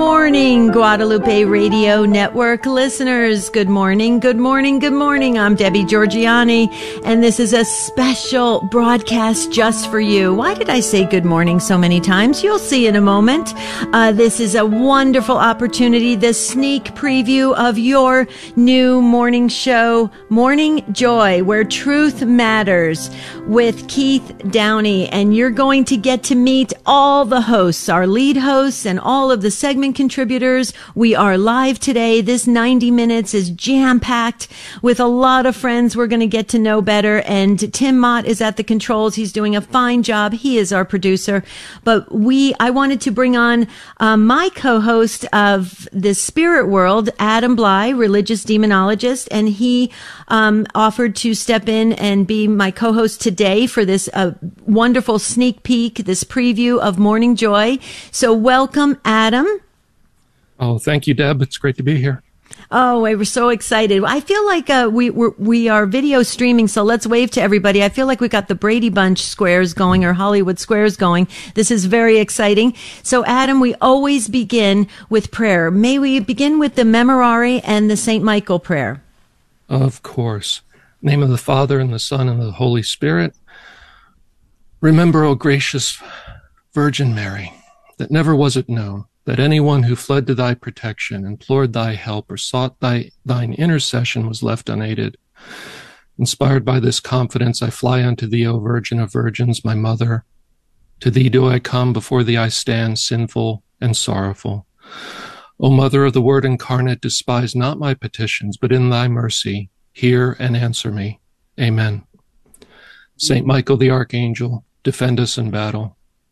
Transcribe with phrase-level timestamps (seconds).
[0.00, 3.50] morning, Guadalupe Radio Network listeners.
[3.50, 5.38] Good morning, good morning, good morning.
[5.38, 6.72] I'm Debbie Georgianni,
[7.04, 10.32] and this is a special broadcast just for you.
[10.32, 12.42] Why did I say good morning so many times?
[12.42, 13.52] You'll see in a moment.
[13.92, 18.26] Uh, this is a wonderful opportunity, the sneak preview of your
[18.56, 23.10] new morning show, Morning Joy, where truth matters
[23.42, 25.10] with Keith Downey.
[25.10, 29.30] And you're going to get to meet all the hosts, our lead hosts, and all
[29.30, 30.72] of the segment contributors.
[30.94, 32.20] We are live today.
[32.20, 34.48] This 90 minutes is jam packed
[34.82, 37.20] with a lot of friends we're going to get to know better.
[37.22, 39.14] And Tim Mott is at the controls.
[39.14, 40.32] He's doing a fine job.
[40.32, 41.42] He is our producer.
[41.84, 43.66] But we, I wanted to bring on
[43.98, 49.90] uh, my co-host of the spirit world, Adam Blai, religious demonologist, and he
[50.28, 54.32] um, offered to step in and be my co-host today for this uh,
[54.66, 57.78] wonderful sneak peek, this preview of Morning Joy.
[58.10, 59.46] So welcome, Adam.
[60.60, 61.40] Oh, thank you, Deb.
[61.40, 62.22] It's great to be here.
[62.70, 64.04] Oh, we were so excited.
[64.04, 67.82] I feel like uh, we we're, we are video streaming, so let's wave to everybody.
[67.82, 71.26] I feel like we got the Brady Bunch squares going or Hollywood squares going.
[71.54, 72.74] This is very exciting.
[73.02, 75.70] So, Adam, we always begin with prayer.
[75.70, 79.02] May we begin with the Memorare and the Saint Michael prayer?
[79.68, 80.60] Of course.
[81.02, 83.34] name of the Father and the Son and the Holy Spirit.
[84.80, 86.00] Remember, O gracious
[86.74, 87.52] Virgin Mary,
[87.96, 92.28] that never was it known that anyone who fled to thy protection, implored thy help,
[92.32, 95.16] or sought thy, thine intercession was left unaided.
[96.18, 100.24] Inspired by this confidence, I fly unto thee, O Virgin of Virgins, my mother.
[100.98, 104.66] To thee do I come, before thee I stand, sinful and sorrowful.
[105.60, 110.34] O Mother of the Word incarnate, despise not my petitions, but in thy mercy hear
[110.40, 111.20] and answer me.
[111.60, 112.02] Amen.
[113.16, 115.96] Saint Michael the Archangel, defend us in battle.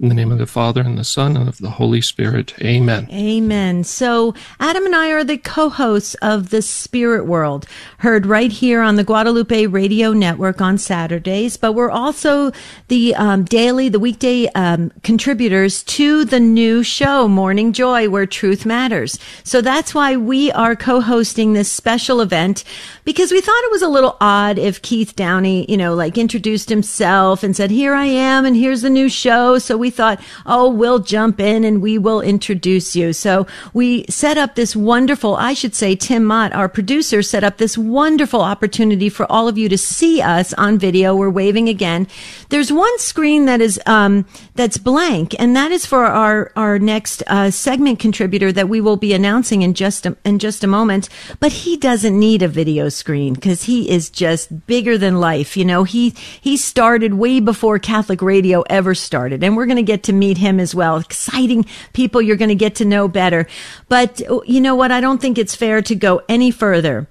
[0.00, 2.52] In the name of the Father and the Son and of the Holy Spirit.
[2.60, 3.06] Amen.
[3.12, 3.84] Amen.
[3.84, 7.64] So Adam and I are the co-hosts of the Spirit World,
[7.98, 11.56] heard right here on the Guadalupe Radio Network on Saturdays.
[11.56, 12.50] But we're also
[12.88, 18.66] the um, daily, the weekday um, contributors to the new show, Morning Joy, where truth
[18.66, 19.16] matters.
[19.44, 22.64] So that's why we are co-hosting this special event
[23.04, 26.68] because we thought it was a little odd if Keith Downey, you know, like introduced
[26.68, 30.70] himself and said, "Here I am, and here's the new show." So we thought, oh,
[30.70, 33.12] we'll jump in and we will introduce you.
[33.12, 37.58] So we set up this wonderful, I should say, Tim Mott, our producer, set up
[37.58, 41.14] this wonderful opportunity for all of you to see us on video.
[41.14, 42.08] We're waving again.
[42.48, 44.24] There's one screen that is, um,
[44.54, 48.96] that's blank, and that is for our, our next, uh, segment contributor that we will
[48.96, 51.10] be announcing in just a, in just a moment.
[51.40, 55.58] But he doesn't need a video screen because he is just bigger than life.
[55.58, 59.84] You know, he, he started way before Catholic radio ever started, and we're going going
[59.84, 60.98] to get to meet him as well.
[60.98, 63.46] Exciting people you're going to get to know better.
[63.88, 64.92] But you know what?
[64.92, 67.06] I don't think it's fair to go any further.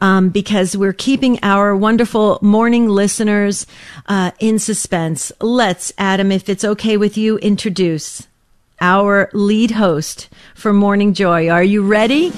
[0.00, 3.64] Um, because we're keeping our wonderful morning listeners
[4.06, 5.32] uh, in suspense.
[5.40, 8.26] Let's, Adam, if it's okay with you, introduce
[8.80, 11.48] our lead host for Morning Joy.
[11.48, 12.30] Are you ready?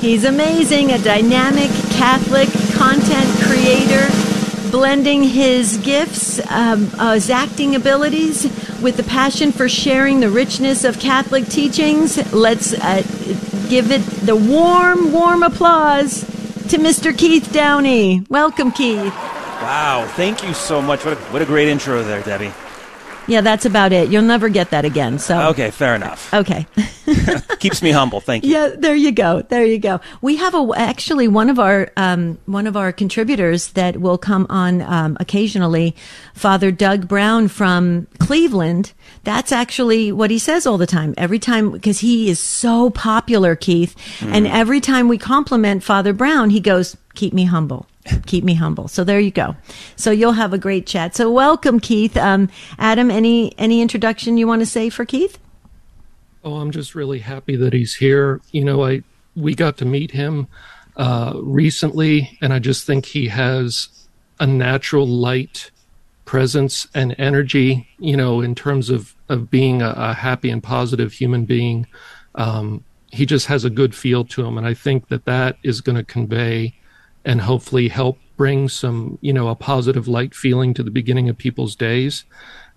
[0.00, 2.48] He's amazing, a dynamic Catholic
[2.78, 4.29] content creator
[4.70, 8.44] blending his gifts, um, his acting abilities,
[8.80, 12.32] with the passion for sharing the richness of Catholic teachings.
[12.32, 13.02] Let's uh,
[13.68, 16.20] give it the warm, warm applause
[16.68, 17.16] to Mr.
[17.16, 18.24] Keith Downey.
[18.28, 19.14] Welcome, Keith.
[19.62, 21.04] Wow, thank you so much.
[21.04, 22.52] What a, what a great intro there, Debbie.
[23.26, 24.10] Yeah, that's about it.
[24.10, 25.18] You'll never get that again.
[25.18, 26.32] So okay, fair enough.
[26.32, 26.66] Okay,
[27.58, 28.20] keeps me humble.
[28.20, 28.52] Thank you.
[28.52, 29.42] Yeah, there you go.
[29.42, 30.00] There you go.
[30.20, 34.46] We have a actually one of our um, one of our contributors that will come
[34.48, 35.94] on um, occasionally,
[36.34, 38.92] Father Doug Brown from Cleveland.
[39.24, 41.14] That's actually what he says all the time.
[41.16, 44.32] Every time because he is so popular, Keith, mm.
[44.32, 47.86] and every time we compliment Father Brown, he goes, "Keep me humble."
[48.26, 48.88] Keep me humble.
[48.88, 49.56] So there you go.
[49.96, 51.14] So you'll have a great chat.
[51.14, 52.16] So welcome, Keith.
[52.16, 52.48] Um,
[52.78, 55.38] Adam, any any introduction you want to say for Keith?
[56.42, 58.40] Oh, I'm just really happy that he's here.
[58.52, 59.02] You know, I
[59.36, 60.48] we got to meet him
[60.96, 63.88] uh, recently, and I just think he has
[64.38, 65.70] a natural light
[66.24, 67.88] presence and energy.
[67.98, 71.86] You know, in terms of of being a, a happy and positive human being.
[72.34, 75.80] Um, he just has a good feel to him, and I think that that is
[75.80, 76.74] going to convey
[77.24, 81.36] and hopefully help bring some, you know, a positive light feeling to the beginning of
[81.36, 82.24] people's days.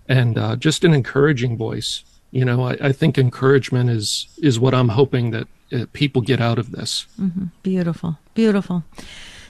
[0.08, 2.04] and uh, just an encouraging voice.
[2.30, 6.40] You know, I, I, think encouragement is is what I'm hoping that uh, people get
[6.40, 7.06] out of this.
[7.18, 7.46] Mm-hmm.
[7.62, 8.84] Beautiful, beautiful.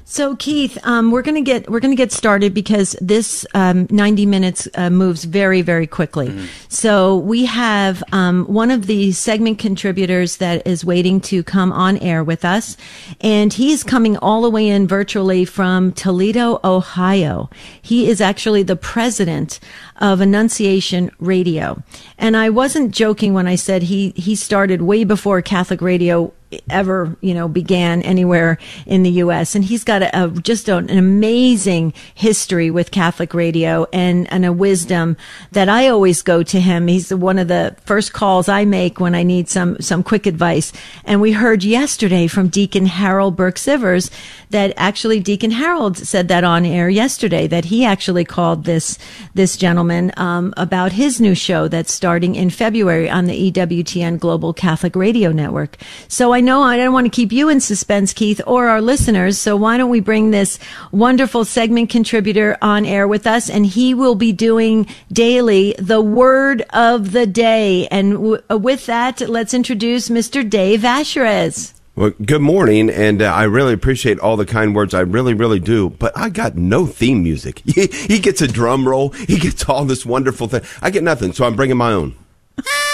[0.07, 4.69] So Keith, um, we're gonna get we're gonna get started because this um, ninety minutes
[4.75, 6.29] uh, moves very very quickly.
[6.29, 6.47] Mm-hmm.
[6.69, 11.97] So we have um, one of the segment contributors that is waiting to come on
[11.99, 12.77] air with us,
[13.23, 17.49] and he's coming all the way in virtually from Toledo, Ohio.
[17.81, 19.59] He is actually the president
[19.97, 21.83] of Annunciation Radio,
[22.19, 26.31] and I wasn't joking when I said he he started way before Catholic radio
[26.71, 29.55] ever you know began anywhere in the U.S.
[29.55, 34.45] And he's got a, a just a, an amazing history with Catholic radio and and
[34.45, 35.17] a wisdom
[35.53, 36.87] that I always go to him.
[36.87, 40.73] He's one of the first calls I make when I need some some quick advice.
[41.05, 44.11] And we heard yesterday from Deacon Harold Burke Sivers
[44.51, 48.99] that actually Deacon Harold said that on air yesterday that he actually called this
[49.35, 54.53] this gentleman um, about his new show that's starting in February on the EWTN Global
[54.53, 55.77] Catholic Radio Network.
[56.09, 59.39] So I know I don't want to keep you in suspense, Keith, or our listeners.
[59.39, 60.59] So why don't we bring this
[60.93, 63.51] wonderful segment contributor on air with us?
[63.51, 67.89] And he will be doing daily the word of the day.
[67.89, 70.49] And w- uh, with that, let's introduce Mr.
[70.49, 71.73] Dave Asherez.
[71.97, 74.95] Well, good morning, and uh, I really appreciate all the kind words.
[74.95, 75.91] I really, really do.
[75.91, 77.63] But I got no theme music.
[77.75, 79.11] He, he gets a drum roll.
[79.11, 80.63] He gets all this wonderful thing.
[80.83, 82.17] I get nothing, so I'm bringing my own.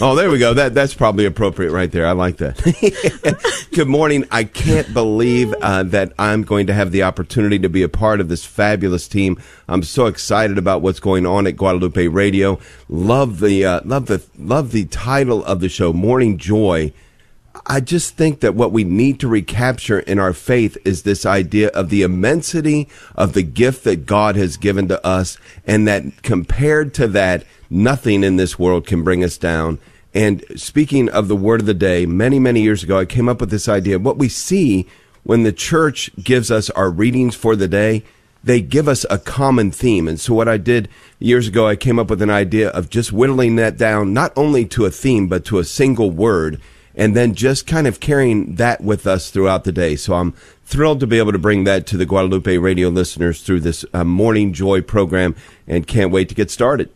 [0.00, 0.54] oh, there we go.
[0.54, 2.06] That that's probably appropriate right there.
[2.06, 3.68] I like that.
[3.74, 4.26] Good morning.
[4.30, 8.20] I can't believe uh, that I'm going to have the opportunity to be a part
[8.20, 9.40] of this fabulous team.
[9.66, 12.58] I'm so excited about what's going on at Guadalupe Radio.
[12.88, 16.92] Love the uh, love the love the title of the show, Morning Joy.
[17.66, 21.68] I just think that what we need to recapture in our faith is this idea
[21.68, 26.94] of the immensity of the gift that God has given to us, and that compared
[26.94, 29.78] to that, Nothing in this world can bring us down.
[30.14, 33.40] And speaking of the word of the day, many, many years ago, I came up
[33.40, 33.98] with this idea.
[33.98, 34.86] What we see
[35.22, 38.04] when the church gives us our readings for the day,
[38.42, 40.08] they give us a common theme.
[40.08, 40.88] And so what I did
[41.18, 44.64] years ago, I came up with an idea of just whittling that down, not only
[44.66, 46.60] to a theme, but to a single word,
[46.94, 49.96] and then just kind of carrying that with us throughout the day.
[49.96, 50.32] So I'm
[50.64, 54.04] thrilled to be able to bring that to the Guadalupe radio listeners through this uh,
[54.04, 55.36] Morning Joy program
[55.66, 56.90] and can't wait to get started.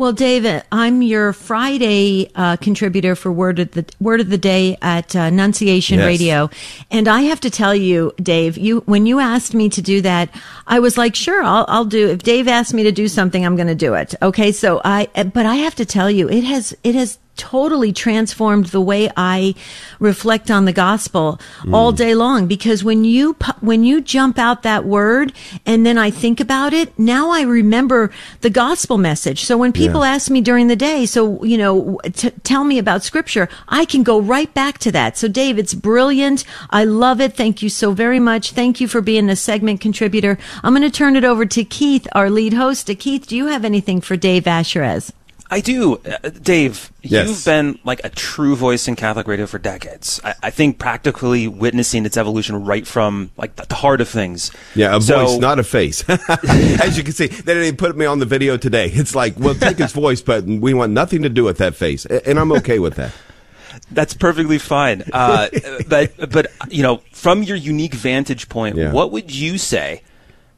[0.00, 4.78] Well, David, I'm your Friday uh, contributor for Word of the Word of the Day
[4.80, 6.06] at uh, Annunciation yes.
[6.06, 6.48] Radio,
[6.90, 10.30] and I have to tell you, Dave, you when you asked me to do that,
[10.66, 12.08] I was like, sure, I'll, I'll do.
[12.08, 14.14] If Dave asked me to do something, I'm going to do it.
[14.22, 18.66] Okay, so I, but I have to tell you, it has it has totally transformed
[18.66, 19.54] the way I
[19.98, 21.74] reflect on the gospel mm.
[21.74, 22.46] all day long.
[22.46, 25.32] Because when you when you jump out that word
[25.64, 28.10] and then I think about it now I remember
[28.42, 29.44] the gospel message.
[29.44, 30.12] So when people yeah.
[30.12, 34.02] ask me during the day so you know t- tell me about scripture I can
[34.02, 35.16] go right back to that.
[35.16, 36.44] So Dave it's brilliant.
[36.68, 37.34] I love it.
[37.34, 38.52] Thank you so very much.
[38.52, 40.38] Thank you for being a segment contributor.
[40.62, 42.90] I'm going to turn it over to Keith our lead host.
[42.98, 45.12] Keith do you have anything for Dave Asherez
[45.52, 46.92] I do, uh, Dave.
[47.02, 47.28] Yes.
[47.28, 50.20] You've been like a true voice in Catholic radio for decades.
[50.22, 54.52] I, I think practically witnessing its evolution right from like the, the heart of things.
[54.76, 56.04] Yeah, a so, voice, not a face.
[56.08, 58.90] As you can see, they didn't even put me on the video today.
[58.92, 62.06] It's like, well, take his voice, but we want nothing to do with that face,
[62.06, 63.12] and I'm okay with that.
[63.90, 65.02] That's perfectly fine.
[65.12, 65.48] Uh,
[65.88, 68.92] but but you know, from your unique vantage point, yeah.
[68.92, 70.02] what would you say?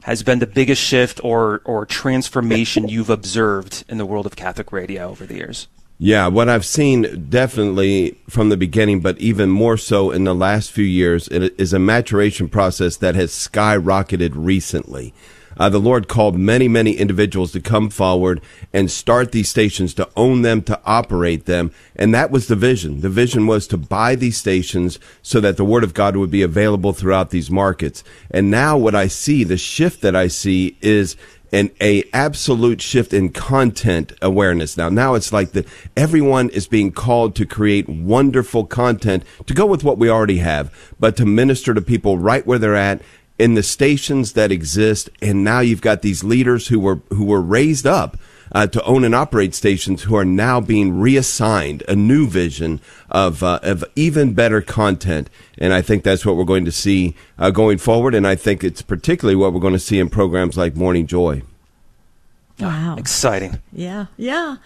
[0.03, 4.71] Has been the biggest shift or or transformation you've observed in the world of Catholic
[4.71, 5.67] radio over the years?
[5.99, 10.71] Yeah, what I've seen definitely from the beginning, but even more so in the last
[10.71, 15.13] few years, it is a maturation process that has skyrocketed recently.
[15.57, 18.41] Uh, the Lord called many, many individuals to come forward
[18.71, 21.71] and start these stations, to own them, to operate them.
[21.95, 23.01] And that was the vision.
[23.01, 26.41] The vision was to buy these stations so that the Word of God would be
[26.41, 28.03] available throughout these markets.
[28.31, 31.15] And now what I see, the shift that I see is
[31.53, 36.91] an a absolute shift in content awareness now now it's like that everyone is being
[36.91, 41.73] called to create wonderful content to go with what we already have but to minister
[41.73, 42.99] to people right where they're at
[43.39, 47.41] in the stations that exist, and now you've got these leaders who were who were
[47.41, 48.17] raised up
[48.51, 53.41] uh, to own and operate stations who are now being reassigned a new vision of
[53.43, 57.49] uh, of even better content, and I think that's what we're going to see uh,
[57.49, 60.75] going forward, and I think it's particularly what we're going to see in programs like
[60.75, 61.43] Morning Joy.
[62.59, 62.95] Wow.
[62.97, 63.59] Exciting.
[63.71, 64.57] Yeah, yeah.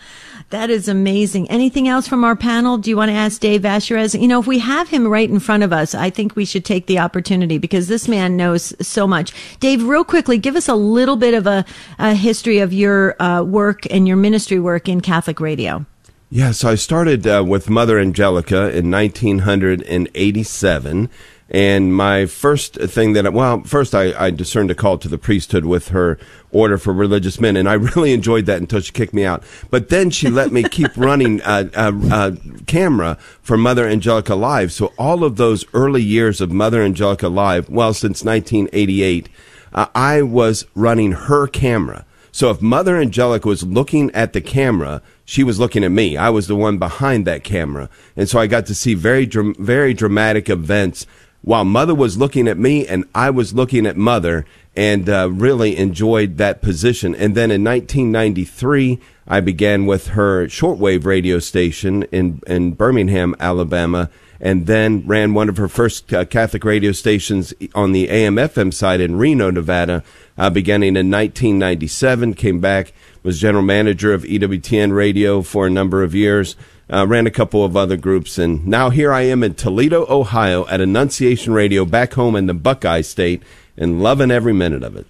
[0.50, 1.50] That is amazing.
[1.50, 2.77] Anything else from our panel?
[2.77, 4.20] Do you want to ask Dave Vasherez?
[4.20, 6.65] You know, if we have him right in front of us, I think we should
[6.65, 9.32] take the opportunity because this man knows so much.
[9.60, 11.65] Dave, real quickly, give us a little bit of a,
[11.98, 15.86] a history of your uh, work and your ministry work in Catholic radio.
[16.29, 21.10] Yeah, so I started uh, with Mother Angelica in 1987
[21.49, 25.63] and my first thing that, well, first I, I, discerned a call to the priesthood
[25.63, 26.19] with her
[26.51, 29.43] order for religious men, and I really enjoyed that until she kicked me out.
[29.69, 34.73] But then she let me keep running a, a, a, camera for Mother Angelica Live.
[34.73, 39.29] So all of those early years of Mother Angelica Live, well, since 1988,
[39.73, 42.05] uh, I was running her camera.
[42.31, 46.17] So if Mother Angelica was looking at the camera, she was looking at me.
[46.17, 47.89] I was the one behind that camera.
[48.15, 51.07] And so I got to see very, very dramatic events
[51.47, 55.77] while mother was looking at me and I was looking at mother and uh, really
[55.77, 57.15] enjoyed that position.
[57.15, 64.09] And then in 1993, I began with her shortwave radio station in, in Birmingham, Alabama,
[64.41, 68.73] and then ran one of her first uh, Catholic radio stations on the AM FM
[68.73, 70.03] side in Reno, Nevada,
[70.37, 72.33] uh, beginning in 1997.
[72.33, 72.91] Came back,
[73.23, 76.57] was general manager of EWTN radio for a number of years
[76.91, 80.65] uh, ran a couple of other groups, and now here I am in Toledo, Ohio,
[80.67, 83.44] at Annunciation Radio, back home in the Buckeye State,
[83.75, 85.06] and loving every minute of it.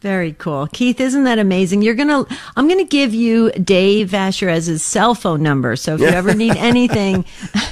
[0.00, 0.68] Very cool.
[0.72, 1.82] Keith, isn't that amazing?
[1.82, 5.74] You're going to, I'm going to give you Dave Vasherez's cell phone number.
[5.74, 7.24] So if you ever need anything,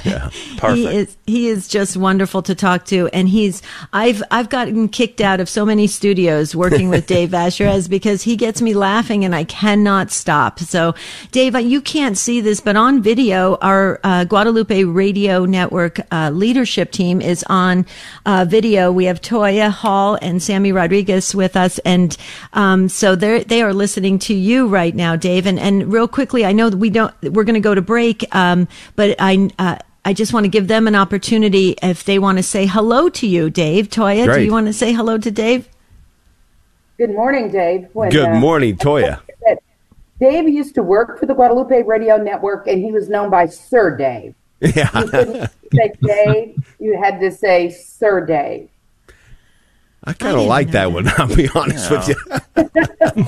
[0.03, 0.29] yeah,
[0.73, 3.07] he is, he is just wonderful to talk to.
[3.13, 3.61] And he's,
[3.93, 8.35] I've, I've gotten kicked out of so many studios working with Dave Vasherez because he
[8.35, 10.59] gets me laughing and I cannot stop.
[10.59, 10.95] So
[11.31, 16.91] Dave, you can't see this, but on video, our uh, Guadalupe Radio Network uh, leadership
[16.91, 17.85] team is on
[18.25, 18.91] uh, video.
[18.91, 22.16] We have Toya Hall and Sammy Rodriguez with us and
[22.53, 25.45] um, so they they are listening to you right now, Dave.
[25.45, 28.23] And, and real quickly, I know that we don't, we're going to go to break.
[28.35, 32.37] Um, but I, uh, I just want to give them an opportunity if they want
[32.37, 33.89] to say hello to you, Dave.
[33.89, 34.39] Toya, Great.
[34.39, 35.67] do you want to say hello to Dave?
[36.97, 37.87] Good morning, Dave.
[37.93, 39.21] When, Good uh, morning, Toya.
[40.19, 43.95] Dave used to work for the Guadalupe Radio Network, and he was known by Sir
[43.95, 44.33] Dave.
[44.59, 44.89] Yeah.
[44.95, 48.69] You couldn't say Dave; you had to say Sir Dave.
[50.03, 51.07] I kind of like that, that, one.
[51.17, 52.15] I'll be honest with you.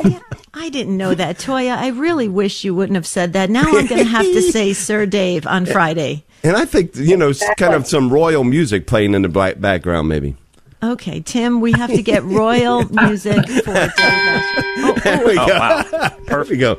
[0.10, 0.20] yeah,
[0.54, 1.76] I didn't know that, Toya.
[1.76, 3.50] I really wish you wouldn't have said that.
[3.50, 6.24] Now I'm going to have to say Sir Dave on Friday.
[6.44, 10.36] And I think you know, kind of some royal music playing in the background, maybe.
[10.82, 13.92] Okay, Tim, we have to get royal music for Dave.
[13.98, 15.54] Oh, oh, there we oh, go.
[15.54, 15.84] Oh, wow.
[15.84, 16.28] Perfect.
[16.28, 16.78] There we go.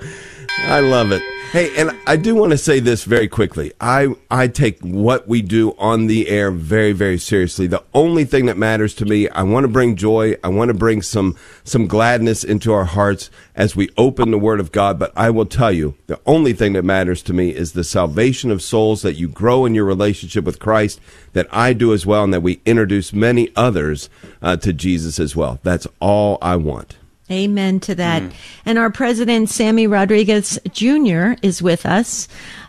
[0.60, 1.22] I love it.
[1.52, 3.72] Hey, and I do want to say this very quickly.
[3.80, 7.66] I, I take what we do on the air very, very seriously.
[7.66, 10.36] The only thing that matters to me, I want to bring joy.
[10.44, 14.60] I want to bring some, some gladness into our hearts as we open the Word
[14.60, 14.96] of God.
[14.96, 18.52] But I will tell you, the only thing that matters to me is the salvation
[18.52, 21.00] of souls, that you grow in your relationship with Christ,
[21.32, 24.08] that I do as well, and that we introduce many others
[24.40, 25.58] uh, to Jesus as well.
[25.64, 26.99] That's all I want.
[27.30, 28.22] Amen to that.
[28.22, 28.32] Mm.
[28.64, 32.28] And our president, Sammy Rodriguez Jr., is with us.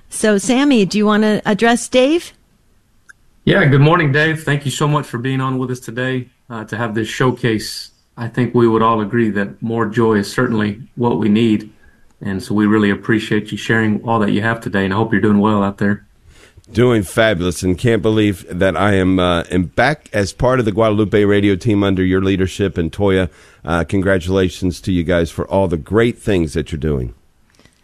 [0.10, 2.34] So, Sammy, do you want to address Dave?
[3.44, 4.44] Yeah, good morning, Dave.
[4.44, 7.91] Thank you so much for being on with us today uh, to have this showcase.
[8.18, 11.74] I think we would all agree that more joy is certainly what we need.
[12.22, 15.12] And so we really appreciate you sharing all that you have today, and I hope
[15.12, 16.06] you're doing well out there.
[16.72, 20.72] Doing fabulous, and can't believe that I am, uh, am back as part of the
[20.72, 22.77] Guadalupe radio team under your leadership.
[22.77, 23.30] And Toya,
[23.63, 27.13] uh, congratulations to you guys for all the great things that you're doing.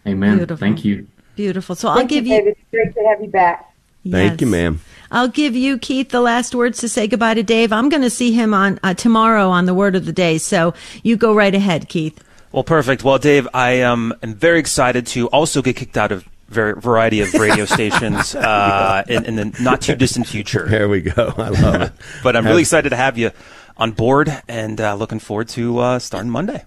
[0.05, 0.37] Amen.
[0.37, 0.57] Beautiful.
[0.57, 1.07] Thank you.
[1.35, 1.75] Beautiful.
[1.75, 2.37] So Thank I'll give you.
[2.37, 2.57] David.
[2.57, 3.73] It's great to have you back.
[4.09, 4.79] Thank you, ma'am.
[5.11, 7.71] I'll give you, Keith, the last words to say goodbye to Dave.
[7.71, 10.37] I'm going to see him on uh, tomorrow on the Word of the Day.
[10.37, 12.23] So you go right ahead, Keith.
[12.51, 13.03] Well, perfect.
[13.03, 17.33] Well, Dave, I um, am very excited to also get kicked out of variety of
[17.33, 20.65] radio stations uh, in, in, the not too distant future.
[20.67, 21.33] There we go.
[21.37, 21.91] I love it.
[22.23, 23.31] but I'm really excited to have you
[23.77, 26.63] on board and uh, looking forward to uh, starting Monday.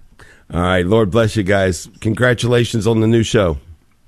[0.52, 0.84] All right.
[0.84, 1.88] Lord bless you guys.
[2.00, 3.58] Congratulations on the new show.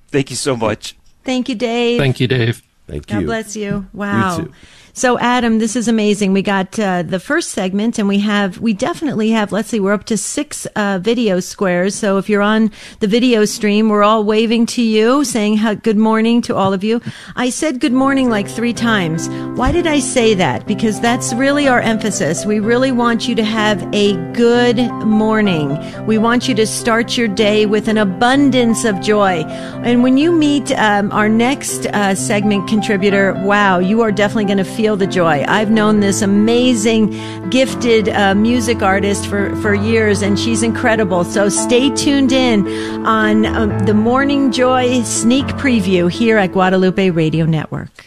[0.08, 0.96] Thank you so much.
[1.24, 1.98] Thank you, Dave.
[1.98, 2.62] Thank you, Dave.
[2.86, 3.18] Thank you.
[3.18, 3.86] God bless you.
[3.92, 4.38] Wow.
[4.38, 4.52] You
[4.94, 6.34] so, Adam, this is amazing.
[6.34, 9.94] We got uh, the first segment, and we have, we definitely have, let's see, we're
[9.94, 11.94] up to six uh, video squares.
[11.94, 12.70] So, if you're on
[13.00, 16.84] the video stream, we're all waving to you, saying how, good morning to all of
[16.84, 17.00] you.
[17.36, 19.30] I said good morning like three times.
[19.58, 20.66] Why did I say that?
[20.66, 22.44] Because that's really our emphasis.
[22.44, 25.78] We really want you to have a good morning.
[26.04, 29.42] We want you to start your day with an abundance of joy.
[29.84, 34.58] And when you meet um, our next uh, segment, contributor, wow, you are definitely going
[34.58, 35.44] to feel the joy.
[35.46, 37.10] I've known this amazing,
[37.50, 41.24] gifted uh, music artist for, for years, and she's incredible.
[41.24, 42.66] So stay tuned in
[43.06, 48.06] on um, the Morning Joy sneak preview here at Guadalupe Radio Network.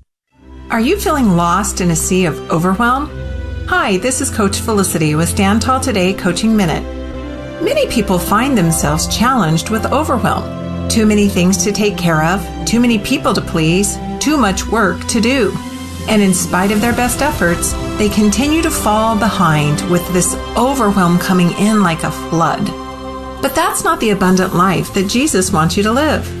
[0.71, 3.09] Are you feeling lost in a sea of overwhelm?
[3.67, 6.81] Hi, this is Coach Felicity with Stand Tall Today Coaching Minute.
[7.61, 10.87] Many people find themselves challenged with overwhelm.
[10.87, 15.05] Too many things to take care of, too many people to please, too much work
[15.07, 15.53] to do.
[16.07, 21.19] And in spite of their best efforts, they continue to fall behind with this overwhelm
[21.19, 22.65] coming in like a flood.
[23.41, 26.40] But that's not the abundant life that Jesus wants you to live.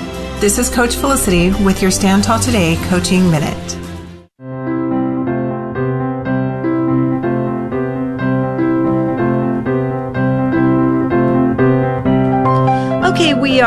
[0.41, 3.80] This is Coach Felicity with your Stand Tall Today Coaching Minute.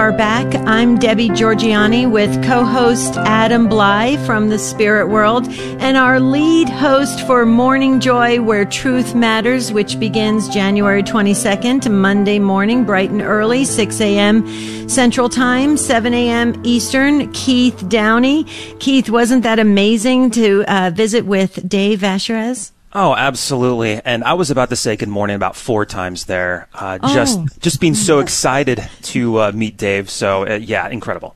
[0.04, 0.54] Are back.
[0.66, 6.68] I'm Debbie Georgianni with co host Adam Blai from the Spirit World and our lead
[6.68, 13.22] host for Morning Joy, Where Truth Matters, which begins January 22nd, Monday morning, bright and
[13.22, 14.46] early, 6 a.m.
[14.90, 16.60] Central Time, 7 a.m.
[16.64, 17.32] Eastern.
[17.32, 18.44] Keith Downey.
[18.80, 22.73] Keith, wasn't that amazing to uh, visit with Dave Asherez?
[22.94, 24.00] Oh, absolutely.
[24.04, 26.68] And I was about to say good morning about four times there.
[26.72, 27.14] Uh, oh.
[27.14, 30.08] Just, just being so excited to uh, meet Dave.
[30.08, 31.34] So, uh, yeah, incredible.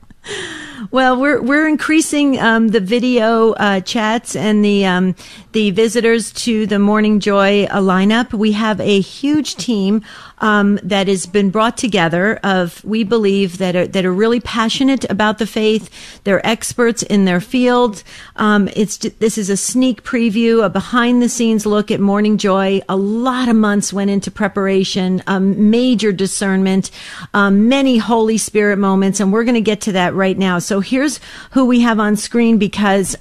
[0.91, 5.15] Well, we're we're increasing um, the video uh, chats and the um,
[5.51, 8.33] the visitors to the Morning Joy uh, lineup.
[8.33, 10.03] We have a huge team
[10.39, 15.09] um, that has been brought together of we believe that are, that are really passionate
[15.09, 15.89] about the faith.
[16.23, 18.03] They're experts in their field.
[18.35, 22.81] Um, it's this is a sneak preview, a behind the scenes look at Morning Joy.
[22.89, 26.91] A lot of months went into preparation, um, major discernment,
[27.33, 30.59] um, many Holy Spirit moments, and we're going to get to that right now.
[30.59, 31.19] So here's
[31.51, 33.15] who we have on screen because.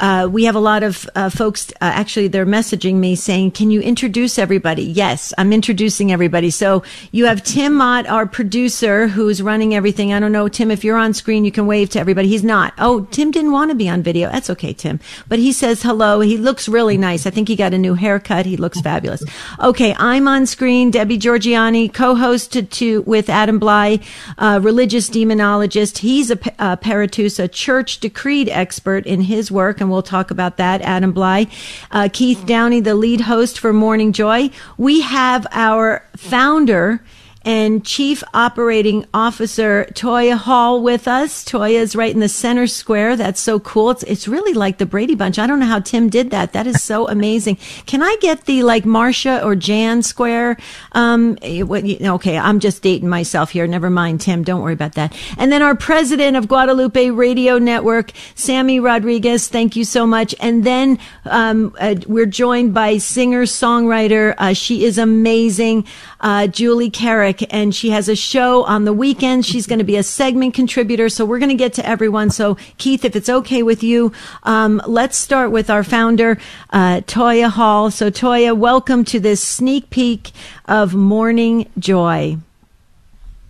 [0.00, 3.70] Uh, we have a lot of uh, folks, uh, actually, they're messaging me saying, Can
[3.70, 4.82] you introduce everybody?
[4.82, 6.50] Yes, I'm introducing everybody.
[6.50, 6.82] So
[7.12, 10.12] you have Tim Mott, our producer, who's running everything.
[10.12, 12.28] I don't know, Tim, if you're on screen, you can wave to everybody.
[12.28, 12.72] He's not.
[12.78, 14.30] Oh, Tim didn't want to be on video.
[14.30, 15.00] That's okay, Tim.
[15.28, 16.20] But he says hello.
[16.20, 17.26] He looks really nice.
[17.26, 18.46] I think he got a new haircut.
[18.46, 19.22] He looks fabulous.
[19.60, 20.90] Okay, I'm on screen.
[20.90, 24.02] Debbie Georgianni, co-host to, with Adam Blai,
[24.38, 25.98] uh, religious demonologist.
[25.98, 30.56] He's a, a peritus, a church decreed expert in his work, and we'll talk about
[30.56, 30.80] that.
[30.82, 31.50] Adam Blai.
[31.90, 34.50] uh, Keith Downey, the lead host for Morning Joy.
[34.76, 37.02] We have our founder
[37.42, 41.44] and Chief Operating Officer Toya Hall with us.
[41.44, 43.16] Toya is right in the center square.
[43.16, 43.90] That's so cool.
[43.90, 45.38] It's, it's really like the Brady Bunch.
[45.38, 46.52] I don't know how Tim did that.
[46.52, 47.56] That is so amazing.
[47.86, 50.58] Can I get the like Marcia or Jan square?
[50.92, 53.66] Um, okay, I'm just dating myself here.
[53.66, 54.42] Never mind, Tim.
[54.44, 55.16] Don't worry about that.
[55.38, 59.48] And then our president of Guadalupe Radio Network, Sammy Rodriguez.
[59.48, 60.34] Thank you so much.
[60.40, 64.34] And then um, uh, we're joined by singer songwriter.
[64.36, 65.86] Uh, she is amazing,
[66.20, 69.46] uh, Julie Carrick and she has a show on the weekend.
[69.46, 71.08] She's going to be a segment contributor.
[71.08, 72.30] So we're going to get to everyone.
[72.30, 74.12] So Keith, if it's okay with you,
[74.42, 76.38] um, let's start with our founder,
[76.70, 77.90] uh, Toya Hall.
[77.90, 80.30] So Toya, welcome to this sneak peek
[80.66, 82.38] of Morning Joy.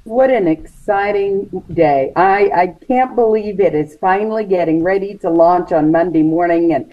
[0.05, 2.13] What an exciting day.
[2.17, 6.93] I, I can't believe it is finally getting ready to launch on Monday morning and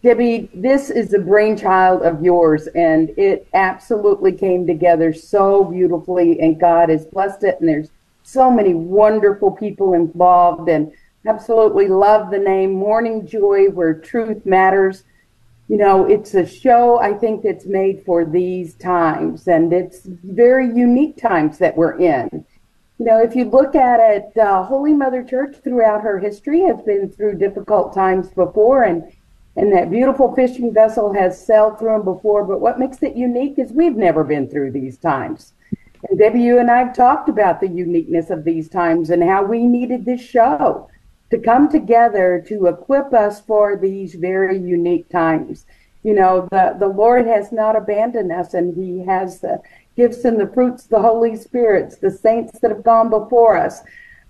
[0.00, 6.60] Debbie, this is the brainchild of yours, and it absolutely came together so beautifully, and
[6.60, 7.58] God has blessed it.
[7.58, 7.90] And there's
[8.22, 10.92] so many wonderful people involved, and
[11.26, 15.02] absolutely love the name Morning Joy, where truth matters.
[15.66, 20.66] You know, it's a show I think that's made for these times, and it's very
[20.66, 22.46] unique times that we're in.
[22.98, 26.80] You know, if you look at it, uh, Holy Mother Church throughout her history has
[26.82, 29.12] been through difficult times before, and
[29.58, 32.44] and that beautiful fishing vessel has sailed through them before.
[32.44, 35.52] But what makes it unique is we've never been through these times.
[36.08, 39.42] And Debbie, you and I have talked about the uniqueness of these times and how
[39.42, 40.88] we needed this show
[41.30, 45.66] to come together to equip us for these very unique times.
[46.04, 49.60] You know, the, the Lord has not abandoned us and He has the
[49.96, 53.80] gifts and the fruits, the Holy Spirits, the saints that have gone before us.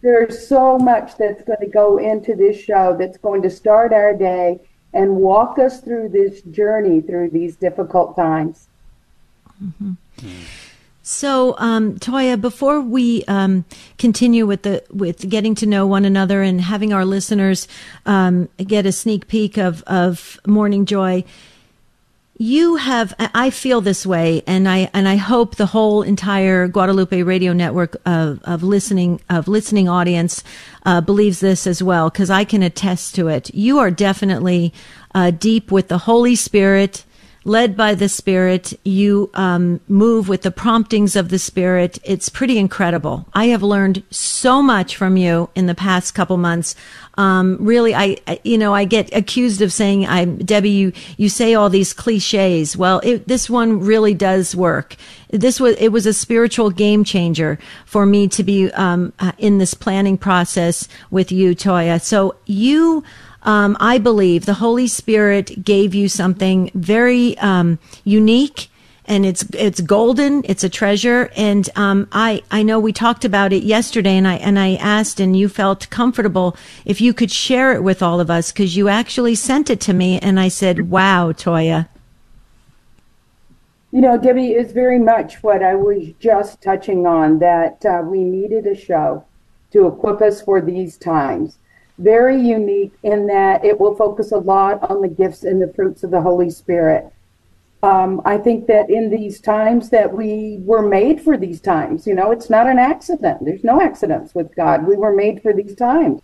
[0.01, 4.15] There's so much that's going to go into this show that's going to start our
[4.15, 4.61] day
[4.93, 8.69] and walk us through this journey through these difficult times.
[9.63, 9.93] Mm-hmm.
[11.03, 13.65] So, um, Toya, before we um,
[13.97, 17.67] continue with the with getting to know one another and having our listeners
[18.05, 21.25] um, get a sneak peek of of Morning Joy,
[22.39, 27.23] you have I feel this way, and I and I hope the whole entire Guadalupe
[27.23, 30.45] Radio Network of, of listening of listening audience
[30.87, 33.53] uh, believes this as well, because I can attest to it.
[33.53, 34.73] You are definitely
[35.15, 37.05] uh, deep with the Holy Spirit
[37.45, 38.79] led by the Spirit.
[38.85, 41.99] You um, move with the promptings of the Spirit.
[42.05, 43.27] It's pretty incredible.
[43.35, 46.75] I have learned so much from you in the past couple months.
[47.15, 51.55] Um, really, I, you know, I get accused of saying, "I, Debbie, you, you say
[51.55, 54.97] all these cliches." Well, it, this one really does work.
[55.31, 59.75] This was, it was a spiritual game changer for me to be um, in this
[59.75, 62.01] planning process with you, Toya.
[62.01, 63.05] So you
[63.49, 68.69] um, I believe the Holy Spirit gave you something very um, unique
[69.07, 70.43] and it's it's golden.
[70.45, 74.35] It's a treasure, and um, I I know we talked about it yesterday, and I
[74.35, 78.29] and I asked, and you felt comfortable if you could share it with all of
[78.31, 81.89] us because you actually sent it to me, and I said, "Wow, Toya."
[83.91, 87.39] You know, Debbie is very much what I was just touching on.
[87.39, 89.25] That uh, we needed a show
[89.73, 91.57] to equip us for these times
[91.99, 96.05] very unique in that it will focus a lot on the gifts and the fruits
[96.05, 97.13] of the Holy Spirit.
[97.83, 102.15] Um, I think that in these times that we were made for these times, you
[102.15, 103.45] know, it's not an accident.
[103.45, 104.87] There's no accidents with God.
[104.87, 106.23] We were made for these times.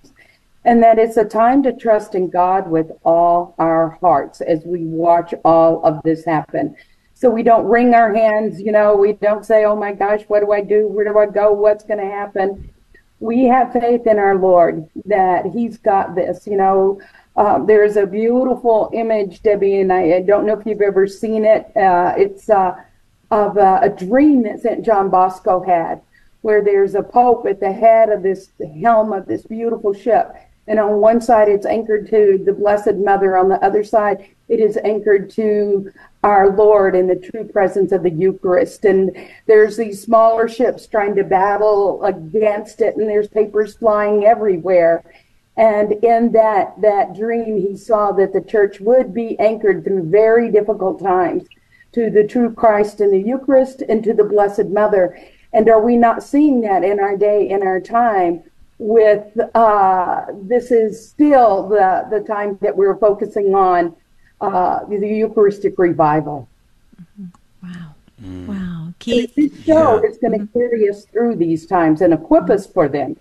[0.64, 4.87] And that it's a time to trust in God with all our hearts as we
[4.87, 6.74] watch all of this happen.
[7.12, 10.40] So we don't wring our hands, you know, we don't say, oh my gosh, what
[10.40, 10.88] do I do?
[10.88, 11.52] Where do I go?
[11.52, 12.73] What's going to happen?
[13.24, 16.46] We have faith in our Lord that He's got this.
[16.46, 17.00] You know,
[17.37, 21.46] uh, there's a beautiful image, Debbie, and I, I, don't know if you've ever seen
[21.46, 21.74] it.
[21.74, 22.74] Uh, it's uh,
[23.30, 24.84] of a dream that St.
[24.84, 26.02] John Bosco had,
[26.42, 28.50] where there's a pope at the head of this
[28.82, 30.30] helm of this beautiful ship.
[30.66, 33.38] And on one side, it's anchored to the Blessed Mother.
[33.38, 35.90] On the other side, it is anchored to
[36.22, 38.85] our Lord in the true presence of the Eucharist.
[38.85, 45.04] And there's these smaller ships trying to battle against it, and there's papers flying everywhere.
[45.57, 50.50] And in that, that dream, he saw that the church would be anchored through very
[50.50, 51.44] difficult times
[51.92, 55.18] to the true Christ in the Eucharist and to the Blessed Mother.
[55.52, 58.42] And are we not seeing that in our day, in our time?
[58.78, 63.94] With uh, this is still the the time that we're focusing on
[64.44, 66.48] uh, the Eucharistic revival.
[67.00, 67.66] Mm-hmm.
[67.66, 67.94] Wow.
[68.22, 68.46] Mm.
[68.46, 68.92] Wow.
[68.98, 69.35] Keith?
[69.35, 70.09] This show yeah.
[70.09, 73.16] is going to carry us through these times and equip us for them.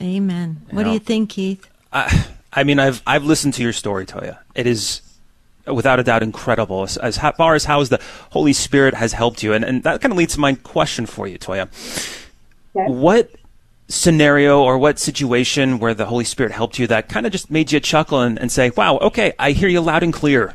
[0.00, 0.62] Amen.
[0.70, 1.68] What you do you think, Keith?
[1.92, 4.38] I, I mean, I've I've listened to your story, Toya.
[4.54, 5.02] It is
[5.66, 9.52] without a doubt incredible as, as far as how the Holy Spirit has helped you,
[9.52, 11.68] and and that kind of leads to my question for you, Toya.
[12.76, 12.92] Okay.
[12.92, 13.30] What
[13.88, 17.70] scenario or what situation where the Holy Spirit helped you that kind of just made
[17.70, 20.54] you chuckle and, and say, wow, okay, I hear you loud and clear?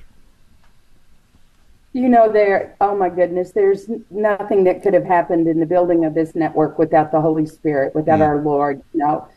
[1.93, 6.05] You know, there, oh my goodness, there's nothing that could have happened in the building
[6.05, 8.25] of this network without the Holy Spirit, without yeah.
[8.25, 8.81] our Lord.
[8.93, 9.27] You know,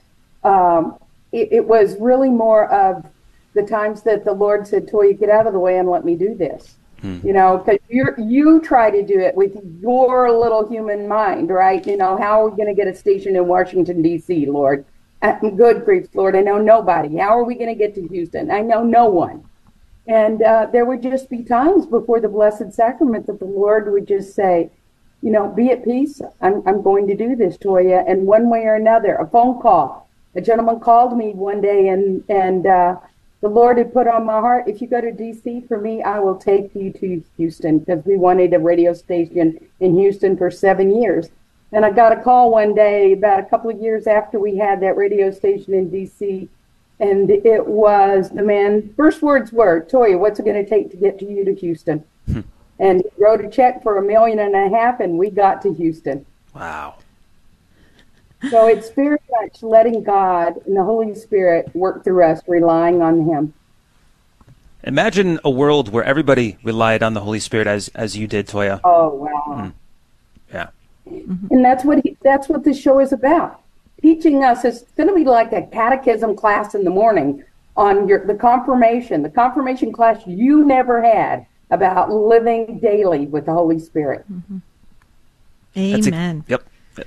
[0.44, 0.98] um,
[1.32, 3.06] it, it, was really more of
[3.54, 6.14] the times that the Lord said, Toya, get out of the way and let me
[6.14, 6.76] do this.
[7.02, 7.18] Hmm.
[7.26, 11.84] You know, because you you try to do it with your little human mind, right?
[11.84, 14.84] You know, how are we going to get a station in Washington D.C., Lord?
[15.20, 17.16] Uh, good grief, Lord, I know nobody.
[17.16, 18.50] How are we going to get to Houston?
[18.50, 19.44] I know no one.
[20.06, 24.08] And uh, there would just be times before the Blessed Sacrament that the Lord would
[24.08, 24.70] just say,
[25.22, 26.20] you know, be at peace.
[26.40, 28.04] I'm, I'm going to do this, Toya.
[28.08, 30.08] And one way or another, a phone call.
[30.34, 32.96] A gentleman called me one day and, and, uh,
[33.42, 36.20] the Lord had put on my heart, if you go to DC for me, I
[36.20, 40.94] will take you to Houston because we wanted a radio station in Houston for seven
[41.02, 41.28] years.
[41.72, 44.80] And I got a call one day about a couple of years after we had
[44.80, 46.48] that radio station in DC.
[47.00, 50.96] And it was the man, first words were, Toya, what's it going to take to
[50.96, 52.04] get to you to Houston?
[52.26, 52.40] Hmm.
[52.78, 55.74] and he wrote a check for a million and a half, and we got to
[55.74, 56.24] Houston.
[56.54, 56.94] Wow.
[58.50, 63.24] So it's very much letting God and the Holy Spirit work through us, relying on
[63.24, 63.54] Him.
[64.84, 68.80] Imagine a world where everybody relied on the Holy Spirit as as you did, Toya.
[68.82, 69.44] Oh wow!
[69.48, 69.72] Mm.
[70.52, 70.70] Yeah,
[71.50, 73.60] and that's what he, that's what this show is about.
[74.00, 77.44] Teaching us is going to be like a catechism class in the morning
[77.76, 83.52] on your the confirmation, the confirmation class you never had about living daily with the
[83.52, 84.24] Holy Spirit.
[84.30, 84.58] Mm-hmm.
[85.76, 86.44] Amen.
[86.48, 86.64] A, yep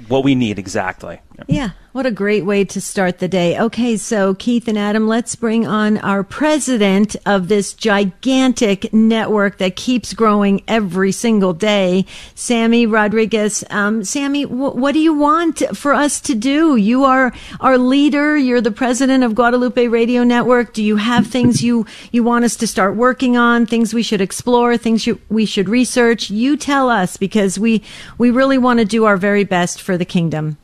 [0.07, 1.19] what we need exactly.
[1.47, 3.57] Yeah, what a great way to start the day.
[3.57, 9.77] Okay, so Keith and Adam, let's bring on our president of this gigantic network that
[9.77, 13.63] keeps growing every single day, Sammy Rodriguez.
[13.69, 16.75] Um, Sammy, what do you want for us to do?
[16.75, 17.31] You are
[17.61, 18.35] our leader.
[18.35, 20.73] You're the president of Guadalupe Radio Network.
[20.73, 23.65] Do you have things you you want us to start working on?
[23.65, 24.75] Things we should explore?
[24.75, 26.29] Things you, we should research?
[26.29, 27.81] You tell us because we
[28.17, 30.57] we really want to do our very best for the kingdom.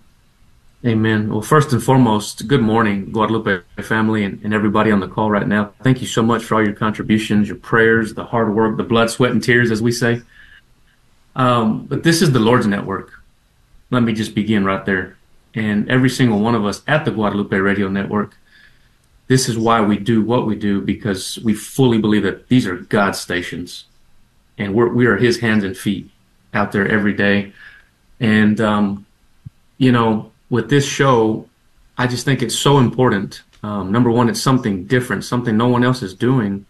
[0.83, 1.29] Amen.
[1.29, 5.47] Well, first and foremost, good morning, Guadalupe family and, and, everybody on the call right
[5.47, 5.73] now.
[5.83, 9.11] Thank you so much for all your contributions, your prayers, the hard work, the blood,
[9.11, 10.23] sweat, and tears, as we say.
[11.35, 13.11] Um, but this is the Lord's network.
[13.91, 15.17] Let me just begin right there.
[15.53, 18.35] And every single one of us at the Guadalupe Radio Network,
[19.27, 22.77] this is why we do what we do because we fully believe that these are
[22.77, 23.85] God's stations.
[24.57, 26.09] And we're, we are His hands and feet
[26.55, 27.53] out there every day.
[28.19, 29.05] And, um,
[29.77, 31.47] you know, with this show,
[31.97, 33.41] I just think it's so important.
[33.63, 36.67] Um, number one, it's something different, something no one else is doing.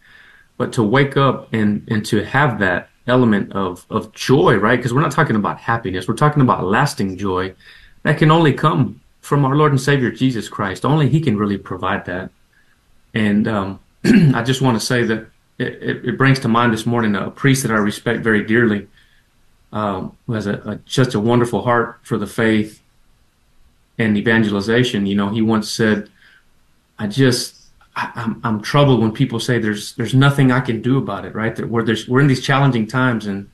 [0.58, 4.78] But to wake up and, and to have that element of, of joy, right?
[4.78, 7.54] Because we're not talking about happiness, we're talking about lasting joy
[8.04, 10.86] that can only come from our Lord and Savior Jesus Christ.
[10.86, 12.30] Only He can really provide that.
[13.16, 17.16] And um, I just want to say that it, it, brings to mind this morning
[17.16, 18.88] a priest that I respect very dearly,
[19.72, 22.81] um, who has a, a, just a wonderful heart for the faith
[23.98, 25.06] and evangelization.
[25.06, 26.10] You know, he once said,
[27.00, 27.56] "I just
[27.96, 31.36] I, I'm, I'm troubled when people say there's there's nothing I can do about it.
[31.36, 31.56] Right?
[31.56, 33.50] That we're there's we're in these challenging times, and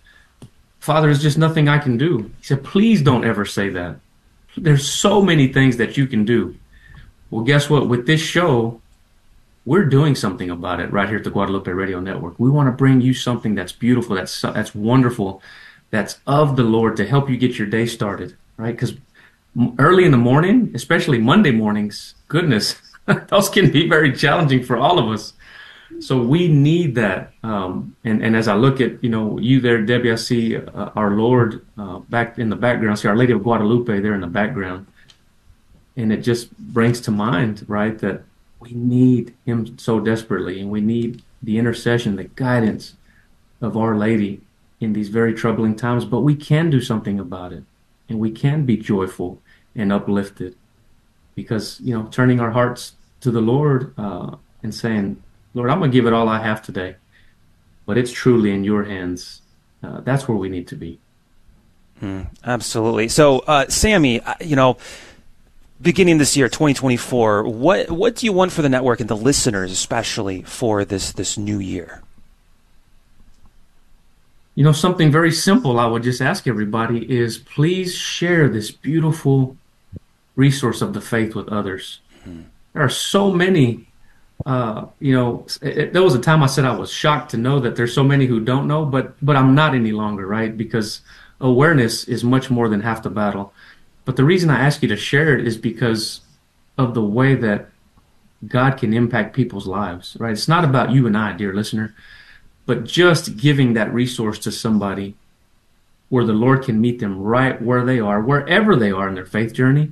[0.79, 3.97] Father, there's just nothing I can do." He said, "Please don't ever say that.
[4.55, 6.55] There's so many things that you can do."
[7.29, 7.89] Well, guess what?
[7.89, 8.81] With this show,
[9.67, 12.39] we're doing something about it right here at the Guadalupe Radio Network.
[12.39, 15.41] We want to bring you something that's beautiful, that's that's wonderful,
[15.89, 18.71] that's of the Lord to help you get your day started, right?
[18.71, 18.93] Because
[19.79, 22.75] early in the morning, especially Monday mornings, goodness,
[23.27, 25.33] those can be very challenging for all of us.
[25.99, 27.31] So we need that.
[27.43, 30.91] Um, and, and as I look at, you know, you there, Debbie, I see uh,
[30.95, 32.91] our Lord uh, back in the background.
[32.91, 34.85] I see Our Lady of Guadalupe there in the background.
[35.95, 38.23] And it just brings to mind, right, that
[38.59, 42.95] we need him so desperately and we need the intercession, the guidance
[43.61, 44.41] of Our Lady
[44.79, 46.05] in these very troubling times.
[46.05, 47.63] But we can do something about it
[48.09, 49.41] and we can be joyful
[49.77, 50.55] and uplifted.
[51.35, 55.21] Because you know turning our hearts to the lord uh, and saying
[55.53, 56.95] lord i'm gonna give it all i have today
[57.85, 59.41] but it's truly in your hands
[59.83, 60.99] uh, that's where we need to be.
[62.01, 63.07] Mm, absolutely.
[63.07, 64.77] So uh, sammy uh, you know
[65.79, 69.71] beginning this year 2024 what what do you want for the network and the listeners
[69.71, 72.01] especially for this this new year?
[74.55, 79.55] You know something very simple i would just ask everybody is please share this beautiful
[80.37, 81.99] resource of the faith with others.
[82.21, 82.43] Mm-hmm.
[82.73, 83.87] There are so many.
[84.45, 87.59] Uh, you know, it, there was a time I said I was shocked to know
[87.59, 90.55] that there's so many who don't know, but but I'm not any longer, right?
[90.55, 91.01] Because
[91.41, 93.51] awareness is much more than half the battle.
[94.05, 96.21] But the reason I ask you to share it is because
[96.77, 97.69] of the way that
[98.47, 100.31] God can impact people's lives, right?
[100.31, 101.95] It's not about you and I, dear listener,
[102.65, 105.15] but just giving that resource to somebody
[106.09, 109.25] where the Lord can meet them right where they are, wherever they are in their
[109.25, 109.91] faith journey,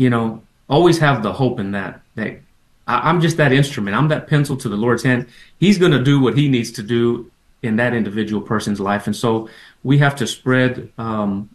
[0.00, 2.00] you know, always have the hope in that.
[2.14, 2.40] That
[2.86, 3.94] I, am just that instrument.
[3.94, 5.26] I'm that pencil to the Lord's hand.
[5.58, 7.30] He's going to do what He needs to do
[7.62, 9.50] in that individual person's life, and so
[9.84, 11.50] we have to spread, um,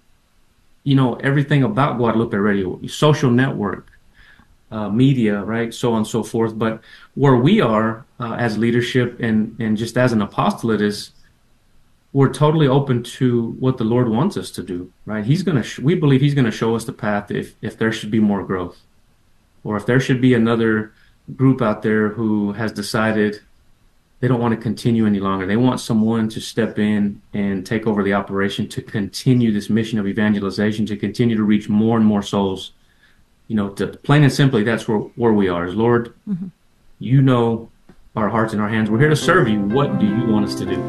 [0.84, 3.88] you know, everything about Guadalupe Radio, social network,
[4.70, 6.56] uh, media, right, so on and so forth.
[6.56, 6.82] But
[7.16, 11.10] where we are uh, as leadership and and just as an apostolate is
[12.16, 15.26] we're totally open to what the Lord wants us to do, right?
[15.26, 17.78] He's going to, sh- we believe He's going to show us the path if, if
[17.78, 18.78] there should be more growth
[19.66, 20.94] or if there should be another
[21.36, 23.42] group out there who has decided
[24.22, 25.46] they don't want to continue any longer.
[25.46, 30.00] They want someone to step in and take over the operation to continue this mission
[30.00, 32.72] of evangelization, to continue to reach more and more souls.
[33.50, 35.66] You know, to, plain and simply, that's where, where we are.
[35.66, 36.48] Is Lord, mm-hmm.
[36.98, 37.70] you know
[38.16, 38.90] our hearts and our hands.
[38.90, 39.60] We're here to serve you.
[39.60, 40.80] What do you want us to do?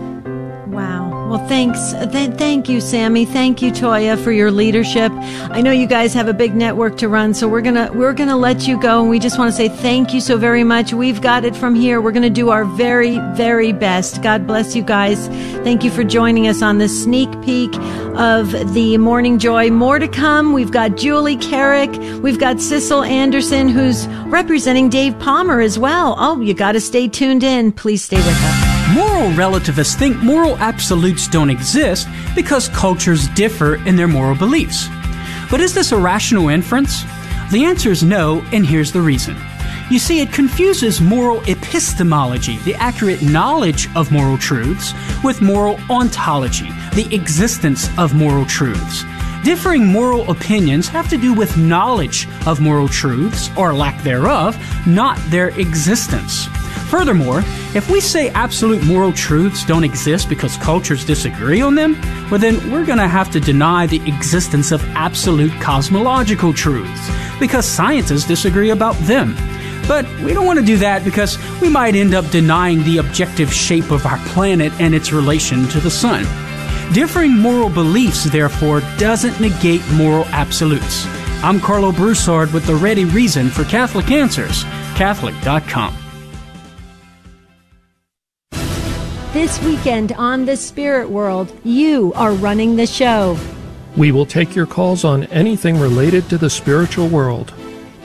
[0.68, 1.15] Wow.
[1.28, 1.92] Well, thanks.
[2.12, 3.24] Th- thank you, Sammy.
[3.24, 5.10] Thank you, Toya, for your leadership.
[5.50, 8.36] I know you guys have a big network to run, so we're gonna we're gonna
[8.36, 10.94] let you go, and we just want to say thank you so very much.
[10.94, 12.00] We've got it from here.
[12.00, 14.22] We're gonna do our very very best.
[14.22, 15.26] God bless you guys.
[15.64, 17.74] Thank you for joining us on this sneak peek
[18.16, 19.70] of the Morning Joy.
[19.70, 20.52] More to come.
[20.52, 21.90] We've got Julie Carrick.
[22.22, 26.14] We've got Sissel Anderson, who's representing Dave Palmer as well.
[26.18, 27.72] Oh, you got to stay tuned in.
[27.72, 28.65] Please stay with us.
[28.96, 34.88] Moral relativists think moral absolutes don't exist because cultures differ in their moral beliefs.
[35.50, 37.02] But is this a rational inference?
[37.52, 39.36] The answer is no, and here's the reason.
[39.90, 46.70] You see, it confuses moral epistemology, the accurate knowledge of moral truths, with moral ontology,
[46.94, 49.04] the existence of moral truths.
[49.44, 54.56] Differing moral opinions have to do with knowledge of moral truths, or lack thereof,
[54.86, 56.48] not their existence.
[56.88, 57.42] Furthermore,
[57.74, 62.56] if we say absolute moral truths don't exist because cultures disagree on them, well, then
[62.70, 68.70] we're going to have to deny the existence of absolute cosmological truths because scientists disagree
[68.70, 69.34] about them.
[69.88, 73.52] But we don't want to do that because we might end up denying the objective
[73.52, 76.24] shape of our planet and its relation to the sun.
[76.92, 81.04] Differing moral beliefs, therefore, doesn't negate moral absolutes.
[81.42, 84.62] I'm Karlo Broussard with the ready reason for Catholic Answers,
[84.94, 86.05] Catholic.com.
[89.36, 93.38] This weekend on The Spirit World, you are running the show.
[93.94, 97.52] We will take your calls on anything related to the spiritual world.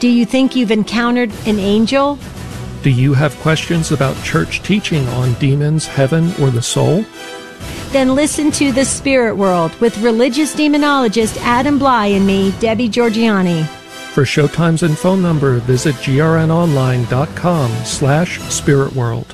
[0.02, 2.20] Do you think you've encountered an angel?
[2.84, 7.06] Do you have questions about church teaching on demons, heaven, or the soul?
[7.92, 13.66] Then listen to The Spirit World with religious demonologist Adam Blai and me, Debbie Georgianni.
[14.12, 19.28] For showtimes and phone number, visit grnonline.com slash spiritworld.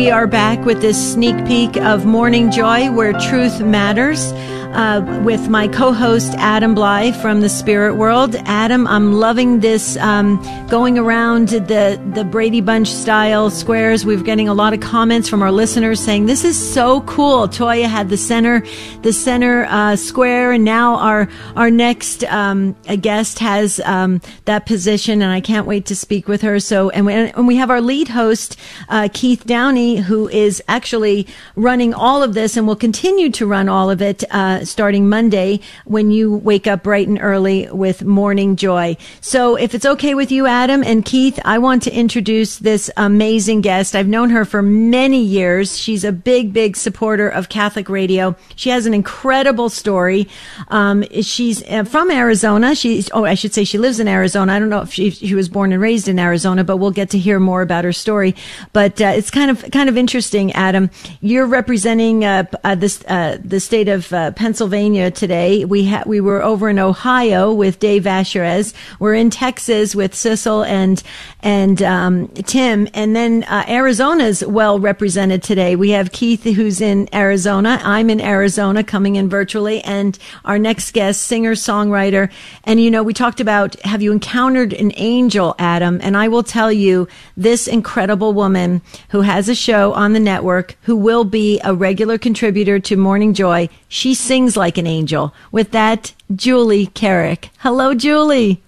[0.00, 4.32] We are back with this sneak peek of Morning Joy where truth matters
[4.72, 8.36] uh, with my co-host Adam Blai from the Spirit World.
[8.46, 14.06] Adam, I'm loving this um, going around the the Brady Bunch style squares.
[14.06, 17.48] We're getting a lot of comments from our listeners saying this is so cool.
[17.48, 18.64] Toya had the center
[19.02, 25.22] the center uh, square, and now our our next um, guest has um, that position,
[25.22, 26.60] and I can't wait to speak with her.
[26.60, 28.56] So, and we, and we have our lead host
[28.88, 33.68] uh, Keith Downey, who is actually running all of this, and will continue to run
[33.68, 38.56] all of it uh, starting Monday when you wake up bright and early with Morning
[38.56, 38.96] Joy.
[39.20, 43.60] So if it's okay with you, Adam and Keith, I want to introduce this amazing
[43.60, 43.94] guest.
[43.94, 45.78] I've known her for many years.
[45.78, 48.36] She's a big, big supporter of Catholic radio.
[48.56, 50.28] She has an incredible story.
[50.68, 52.74] Um, she's uh, from Arizona.
[52.74, 54.54] She's, oh, I should say she lives in Arizona.
[54.54, 57.10] I don't know if she, she was born and raised in Arizona, but we'll get
[57.10, 58.34] to hear more about her story.
[58.72, 60.90] But uh, it's kind of kind of interesting, Adam.
[61.20, 65.64] You're representing uh, uh, this uh, the state of uh, Pennsylvania today.
[65.64, 68.74] We ha- we were over in Ohio with Dave Asherez.
[68.98, 71.00] We're in Texas with Sissel and
[71.38, 75.76] and um, Tim, and then uh, Arizona's well represented today.
[75.76, 77.80] We have Keith who's in Arizona.
[77.84, 82.28] I'm in Arizona, coming in virtually, and our next guest, singer songwriter.
[82.64, 86.00] And you know, we talked about have you encountered an angel, Adam?
[86.02, 90.76] And I will tell you, this incredible woman who has a show on the network,
[90.82, 95.34] who will be a regular contributor to Morning Joy, she sings like an angel.
[95.52, 97.50] With that, Julie Carrick.
[97.58, 98.62] Hello, Julie.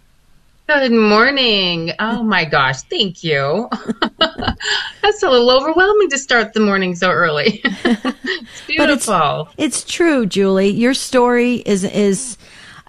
[0.68, 1.92] Good morning.
[1.98, 3.68] Oh my gosh, thank you.
[4.18, 7.60] That's a little overwhelming to start the morning so early.
[7.64, 9.48] it's beautiful.
[9.58, 10.68] It's, it's true, Julie.
[10.68, 12.38] Your story is is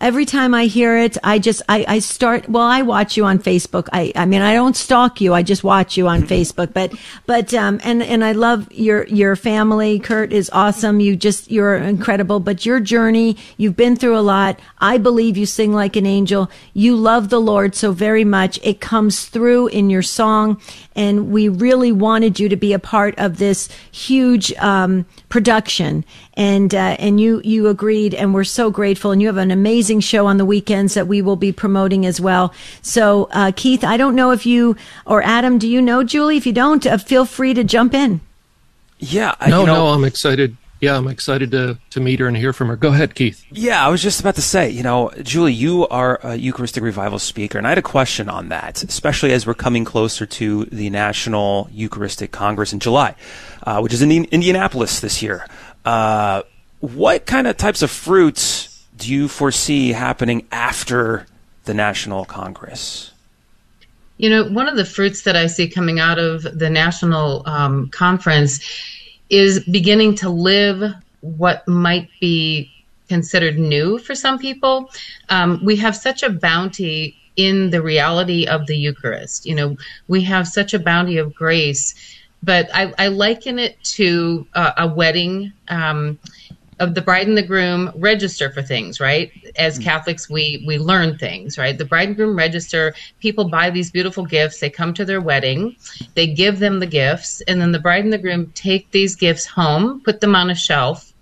[0.04, 3.40] every time I hear it, I just, I, I start, well, I watch you on
[3.40, 3.88] Facebook.
[3.94, 5.34] I, I mean, I don't stalk you.
[5.34, 6.94] I just watch you on Facebook, but,
[7.26, 10.00] but, um, and, and I love your, your family.
[10.00, 11.00] Kurt is awesome.
[11.00, 14.60] You just, you're incredible, but your journey, you've been through a lot.
[14.80, 16.52] I believe you sing like an angel.
[16.74, 18.60] You love the Lord so very much.
[18.62, 20.60] It comes through in your song.
[20.96, 26.04] And we really wanted you to be a part of this huge, um, production.
[26.36, 29.12] And, uh, and you, you agreed and we're so grateful.
[29.12, 32.20] And you have an amazing show on the weekends that we will be promoting as
[32.22, 32.54] well.
[32.82, 34.76] So, uh, Keith, I don't know if you
[35.06, 36.38] or Adam, do you know Julie?
[36.38, 38.22] If you don't, uh, feel free to jump in.
[39.00, 39.36] Yeah.
[39.48, 40.56] No, you know, no, I'm excited.
[40.84, 42.76] Yeah, I'm excited to, to meet her and hear from her.
[42.76, 43.46] Go ahead, Keith.
[43.52, 47.20] Yeah, I was just about to say, you know, Julie, you are a Eucharistic Revival
[47.20, 50.90] speaker, and I had a question on that, especially as we're coming closer to the
[50.90, 53.16] National Eucharistic Congress in July,
[53.66, 55.48] uh, which is in Indianapolis this year.
[55.86, 56.42] Uh,
[56.82, 61.26] what kind of types of fruits do you foresee happening after
[61.66, 63.12] the National Congress?
[64.18, 67.90] You know, one of the fruits that I see coming out of the National um,
[67.90, 68.60] Conference
[69.30, 72.72] is beginning to live what might be
[73.10, 74.90] considered new for some people.
[75.30, 79.46] Um, we have such a bounty in the reality of the Eucharist.
[79.46, 79.78] You know,
[80.08, 81.96] we have such a bounty of grace,
[82.44, 85.54] but I, I liken it to uh, a wedding.
[85.70, 86.20] Um,
[86.80, 89.32] of the bride and the groom register for things, right?
[89.58, 89.84] As mm.
[89.84, 91.78] Catholics, we we learn things, right?
[91.78, 92.94] The bride and groom register.
[93.20, 94.60] People buy these beautiful gifts.
[94.60, 95.76] They come to their wedding,
[96.16, 99.46] they give them the gifts, and then the bride and the groom take these gifts
[99.46, 101.14] home, put them on a shelf,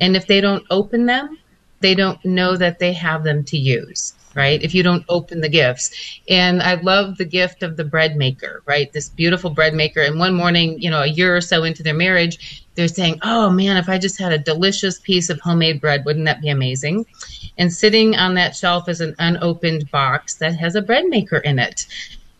[0.00, 1.38] and if they don't open them,
[1.80, 4.62] they don't know that they have them to use right?
[4.62, 6.20] If you don't open the gifts.
[6.28, 8.92] And I love the gift of the bread maker, right?
[8.92, 10.02] This beautiful bread maker.
[10.02, 13.50] And one morning, you know, a year or so into their marriage, they're saying, Oh
[13.50, 17.06] man, if I just had a delicious piece of homemade bread, wouldn't that be amazing?
[17.58, 21.58] And sitting on that shelf is an unopened box that has a bread maker in
[21.58, 21.86] it.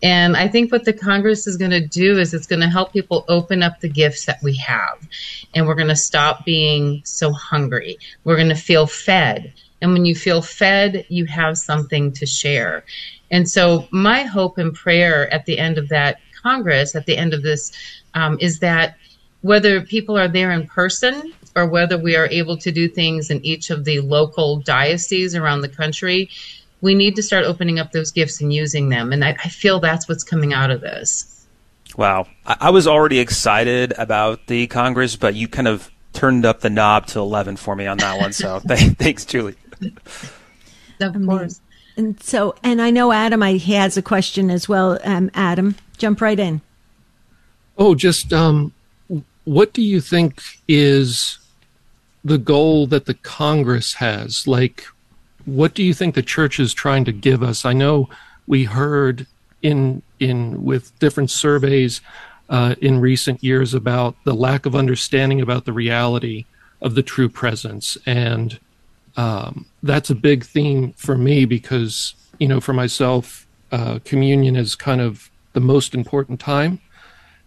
[0.03, 2.93] And I think what the Congress is going to do is it's going to help
[2.93, 4.99] people open up the gifts that we have.
[5.55, 7.99] And we're going to stop being so hungry.
[8.25, 9.53] We're going to feel fed.
[9.81, 12.85] And when you feel fed, you have something to share.
[13.31, 17.35] And so, my hope and prayer at the end of that Congress, at the end
[17.35, 17.73] of this,
[18.15, 18.97] um, is that
[19.43, 23.45] whether people are there in person or whether we are able to do things in
[23.45, 26.29] each of the local dioceses around the country,
[26.81, 29.13] we need to start opening up those gifts and using them.
[29.13, 31.47] And I, I feel that's what's coming out of this.
[31.97, 32.27] Wow.
[32.45, 36.71] I, I was already excited about the Congress, but you kind of turned up the
[36.71, 38.33] knob to 11 for me on that one.
[38.33, 39.57] So thanks, Julie.
[41.01, 41.61] Of course.
[41.97, 44.99] And so, and I know Adam, I, he has a question as well.
[45.05, 46.61] Um, Adam, jump right in.
[47.79, 48.73] Oh, just um,
[49.47, 51.39] what do you think is
[52.25, 54.47] the goal that the Congress has?
[54.47, 54.85] Like,
[55.45, 57.65] what do you think the church is trying to give us?
[57.65, 58.09] I know
[58.49, 59.27] we heard
[59.63, 62.01] in in with different surveys
[62.49, 66.45] uh, in recent years about the lack of understanding about the reality
[66.83, 68.59] of the true presence, and
[69.17, 74.75] um, that's a big theme for me because you know for myself, uh, communion is
[74.75, 76.81] kind of the most important time,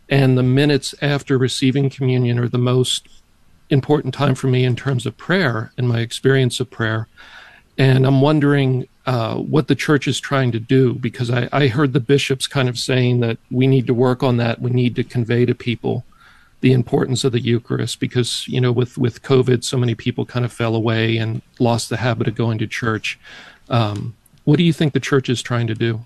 [0.09, 3.07] and the minutes after receiving communion are the most
[3.69, 7.07] important time for me in terms of prayer and my experience of prayer.
[7.77, 11.93] And I'm wondering uh, what the church is trying to do because I, I, heard
[11.93, 14.61] the bishops kind of saying that we need to work on that.
[14.61, 16.03] We need to convey to people
[16.61, 20.43] the importance of the Eucharist because, you know, with, with COVID, so many people kind
[20.43, 23.17] of fell away and lost the habit of going to church.
[23.69, 26.05] Um, what do you think the church is trying to do?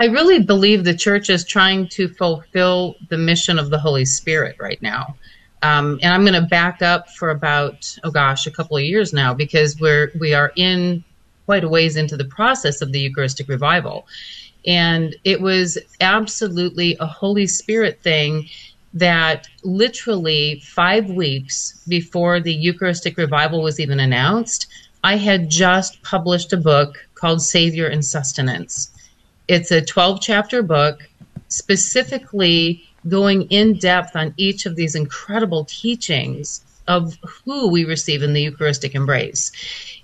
[0.00, 4.56] I really believe the church is trying to fulfill the mission of the Holy Spirit
[4.60, 5.16] right now.
[5.62, 9.12] Um, and I'm going to back up for about oh gosh a couple of years
[9.12, 11.02] now because we're we are in
[11.46, 14.06] quite a ways into the process of the Eucharistic revival,
[14.66, 18.48] and it was absolutely a Holy Spirit thing
[18.94, 24.68] that literally five weeks before the Eucharistic revival was even announced,
[25.02, 28.90] I had just published a book called Savior and Sustenance.
[29.48, 31.08] It's a 12 chapter book
[31.48, 38.32] specifically going in depth on each of these incredible teachings of who we receive in
[38.32, 39.52] the Eucharistic embrace.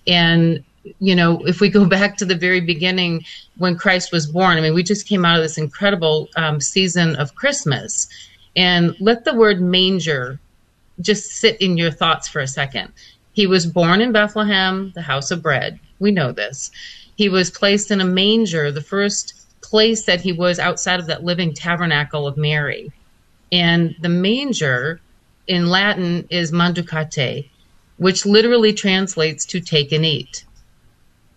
[0.06, 0.62] And,
[0.98, 3.24] you know, if we go back to the very beginning
[3.58, 7.16] when Christ was born, I mean, we just came out of this incredible um, season
[7.16, 8.08] of Christmas.
[8.56, 10.38] And let the word manger
[11.00, 12.92] just sit in your thoughts for a second.
[13.32, 15.80] He was born in Bethlehem, the house of bread.
[15.98, 16.70] We know this.
[17.16, 21.24] He was placed in a manger, the first place that he was outside of that
[21.24, 22.92] living tabernacle of Mary.
[23.52, 25.00] And the manger
[25.46, 27.48] in Latin is manducate,
[27.98, 30.44] which literally translates to take and eat.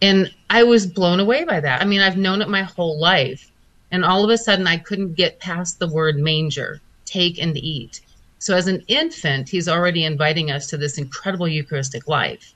[0.01, 1.81] And I was blown away by that.
[1.81, 3.51] I mean, I've known it my whole life.
[3.91, 8.01] And all of a sudden, I couldn't get past the word manger, take and eat.
[8.39, 12.53] So, as an infant, he's already inviting us to this incredible Eucharistic life.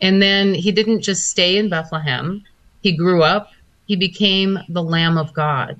[0.00, 2.44] And then he didn't just stay in Bethlehem,
[2.84, 3.50] he grew up
[3.86, 5.78] he became the Lamb of God.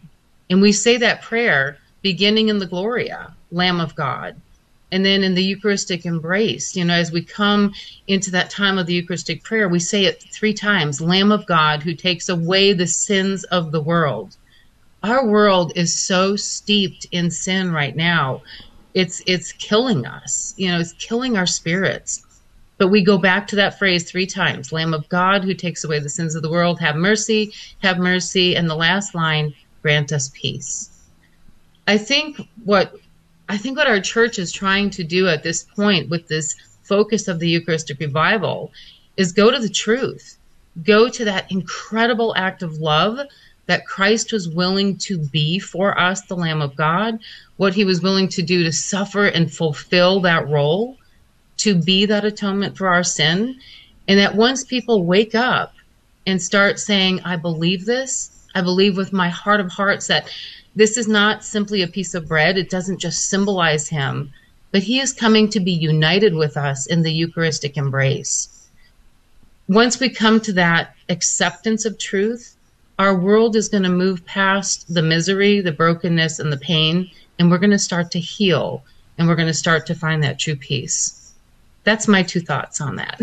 [0.50, 4.36] And we say that prayer beginning in the Gloria, Lamb of God.
[4.92, 7.72] And then in the Eucharistic embrace, you know, as we come
[8.06, 11.82] into that time of the Eucharistic prayer, we say it three times Lamb of God
[11.82, 14.36] who takes away the sins of the world.
[15.02, 18.42] Our world is so steeped in sin right now.
[18.92, 20.54] It's it's killing us.
[20.56, 22.22] You know, it's killing our spirits.
[22.76, 26.00] But we go back to that phrase three times Lamb of God who takes away
[26.00, 27.52] the sins of the world, have mercy,
[27.82, 28.56] have mercy.
[28.56, 30.90] And the last line, grant us peace.
[31.86, 32.94] I think what
[33.48, 37.28] I think what our church is trying to do at this point with this focus
[37.28, 38.72] of the Eucharistic revival
[39.16, 40.38] is go to the truth.
[40.82, 43.20] Go to that incredible act of love
[43.66, 47.18] that Christ was willing to be for us, the Lamb of God,
[47.56, 50.96] what he was willing to do to suffer and fulfill that role,
[51.58, 53.58] to be that atonement for our sin.
[54.06, 55.74] And that once people wake up
[56.26, 60.30] and start saying, I believe this, I believe with my heart of hearts that
[60.76, 64.32] this is not simply a piece of bread, it doesn't just symbolize him,
[64.72, 68.68] but he is coming to be united with us in the Eucharistic embrace.
[69.68, 72.56] Once we come to that acceptance of truth,
[72.98, 77.50] our world is going to move past the misery, the brokenness, and the pain, and
[77.50, 78.84] we're going to start to heal
[79.18, 81.23] and we're going to start to find that true peace.
[81.84, 83.20] That's my two thoughts on that.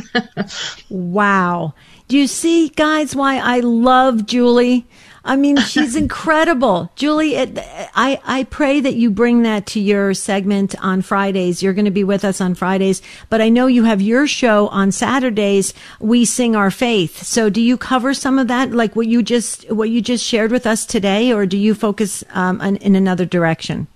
[0.89, 1.74] wow.
[2.07, 4.86] Do you see, guys, why I love Julie?
[5.24, 6.91] I mean, she's incredible.
[6.95, 7.57] Julie, it,
[7.95, 11.62] I, I pray that you bring that to your segment on Fridays.
[11.62, 14.68] You're going to be with us on Fridays, but I know you have your show
[14.70, 15.74] on Saturdays.
[15.99, 17.24] We sing our faith.
[17.24, 20.51] So do you cover some of that, like what you just, what you just shared
[20.51, 23.88] with us today, or do you focus um, in, in another direction?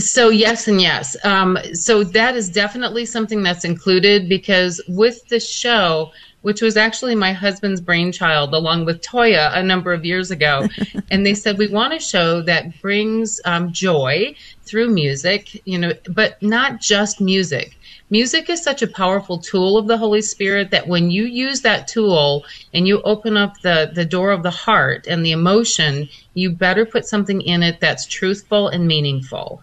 [0.00, 1.16] So yes and yes.
[1.24, 7.16] Um, so that is definitely something that's included because with the show, which was actually
[7.16, 10.68] my husband's brainchild along with Toya a number of years ago.
[11.10, 15.92] and they said, we want a show that brings um, joy through music, you know,
[16.10, 17.76] but not just music.
[18.10, 21.88] Music is such a powerful tool of the Holy Spirit that when you use that
[21.88, 26.50] tool and you open up the, the door of the heart and the emotion, you
[26.50, 29.60] better put something in it that's truthful and meaningful.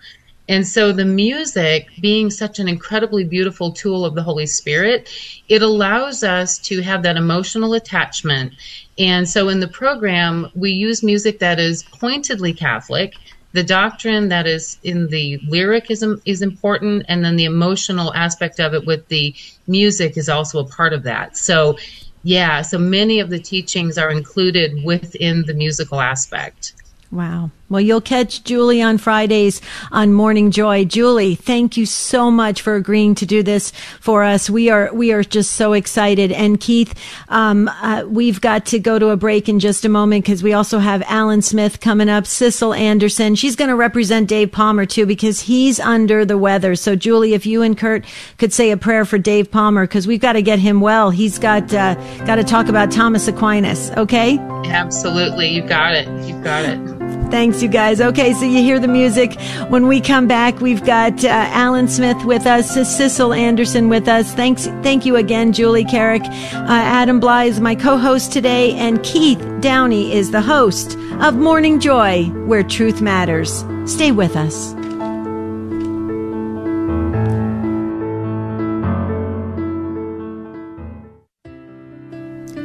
[0.47, 5.09] And so the music being such an incredibly beautiful tool of the Holy Spirit,
[5.49, 8.53] it allows us to have that emotional attachment.
[8.97, 13.15] And so in the program, we use music that is pointedly Catholic.
[13.53, 18.59] The doctrine that is in the lyric is, is important, and then the emotional aspect
[18.59, 19.33] of it with the
[19.65, 21.37] music is also a part of that.
[21.37, 21.77] So,
[22.23, 26.73] yeah, so many of the teachings are included within the musical aspect.
[27.11, 27.49] Wow.
[27.67, 29.59] Well, you'll catch Julie on Fridays
[29.91, 30.85] on Morning Joy.
[30.85, 34.49] Julie, thank you so much for agreeing to do this for us.
[34.51, 36.31] We are we are just so excited.
[36.31, 36.93] And Keith,
[37.29, 40.53] um, uh, we've got to go to a break in just a moment because we
[40.53, 42.25] also have Alan Smith coming up.
[42.25, 46.75] Sissel Anderson, she's going to represent Dave Palmer too because he's under the weather.
[46.75, 48.05] So, Julie, if you and Kurt
[48.37, 51.09] could say a prayer for Dave Palmer because we've got to get him well.
[51.09, 51.95] He's got uh,
[52.25, 53.89] got to talk about Thomas Aquinas.
[53.97, 54.37] Okay?
[54.67, 56.07] Absolutely, you got it.
[56.27, 57.05] You got it.
[57.31, 58.01] Thanks, you guys.
[58.01, 59.39] Okay, so you hear the music.
[59.69, 64.33] When we come back, we've got uh, Alan Smith with us, Sissel Anderson with us.
[64.33, 66.23] Thanks, thank you again, Julie Carrick.
[66.23, 71.79] Uh, Adam Blai is my co-host today, and Keith Downey is the host of Morning
[71.79, 73.63] Joy, where truth matters.
[73.85, 74.73] Stay with us.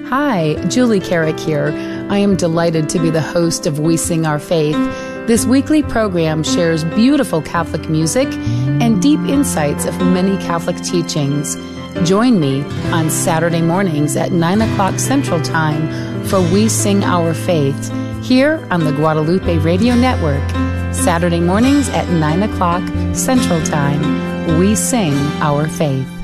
[0.08, 1.70] Hi, Julie Carrick here.
[2.10, 4.74] I am delighted to be the host of We Sing Our Faith.
[5.28, 8.26] This weekly program shares beautiful Catholic music
[8.82, 11.54] and deep insights of many Catholic teachings.
[12.02, 17.92] Join me on Saturday mornings at 9 o'clock Central Time for We Sing Our Faith
[18.24, 20.50] here on the Guadalupe Radio Network.
[20.92, 22.82] Saturday mornings at 9 o'clock
[23.14, 24.58] Central Time.
[24.58, 26.19] We Sing Our Faith.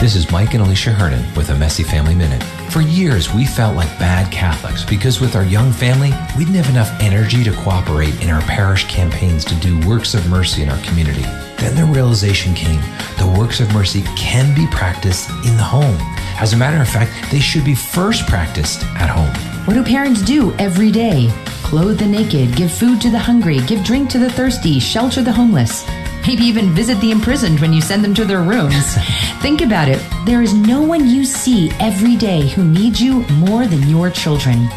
[0.00, 2.42] This is Mike and Alicia Hernon with a Messy Family Minute.
[2.72, 6.70] For years, we felt like bad Catholics because with our young family, we didn't have
[6.70, 10.82] enough energy to cooperate in our parish campaigns to do works of mercy in our
[10.84, 11.20] community.
[11.58, 12.80] Then the realization came
[13.18, 15.98] the works of mercy can be practiced in the home.
[16.40, 19.34] As a matter of fact, they should be first practiced at home.
[19.66, 21.28] What do parents do every day?
[21.62, 25.30] Clothe the naked, give food to the hungry, give drink to the thirsty, shelter the
[25.30, 25.84] homeless.
[26.26, 28.94] Maybe even visit the imprisoned when you send them to their rooms.
[29.40, 30.00] Think about it.
[30.26, 34.68] There is no one you see every day who needs you more than your children.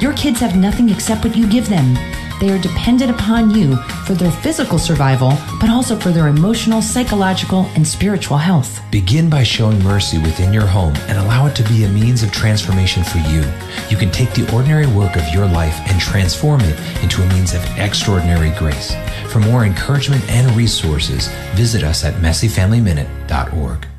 [0.00, 1.96] Your kids have nothing except what you give them.
[2.40, 3.76] They are dependent upon you
[4.06, 8.80] for their physical survival, but also for their emotional, psychological, and spiritual health.
[8.90, 12.30] Begin by showing mercy within your home and allow it to be a means of
[12.30, 13.44] transformation for you.
[13.90, 17.54] You can take the ordinary work of your life and transform it into a means
[17.54, 18.94] of extraordinary grace.
[19.32, 23.97] For more encouragement and resources, visit us at messyfamilyminute.org.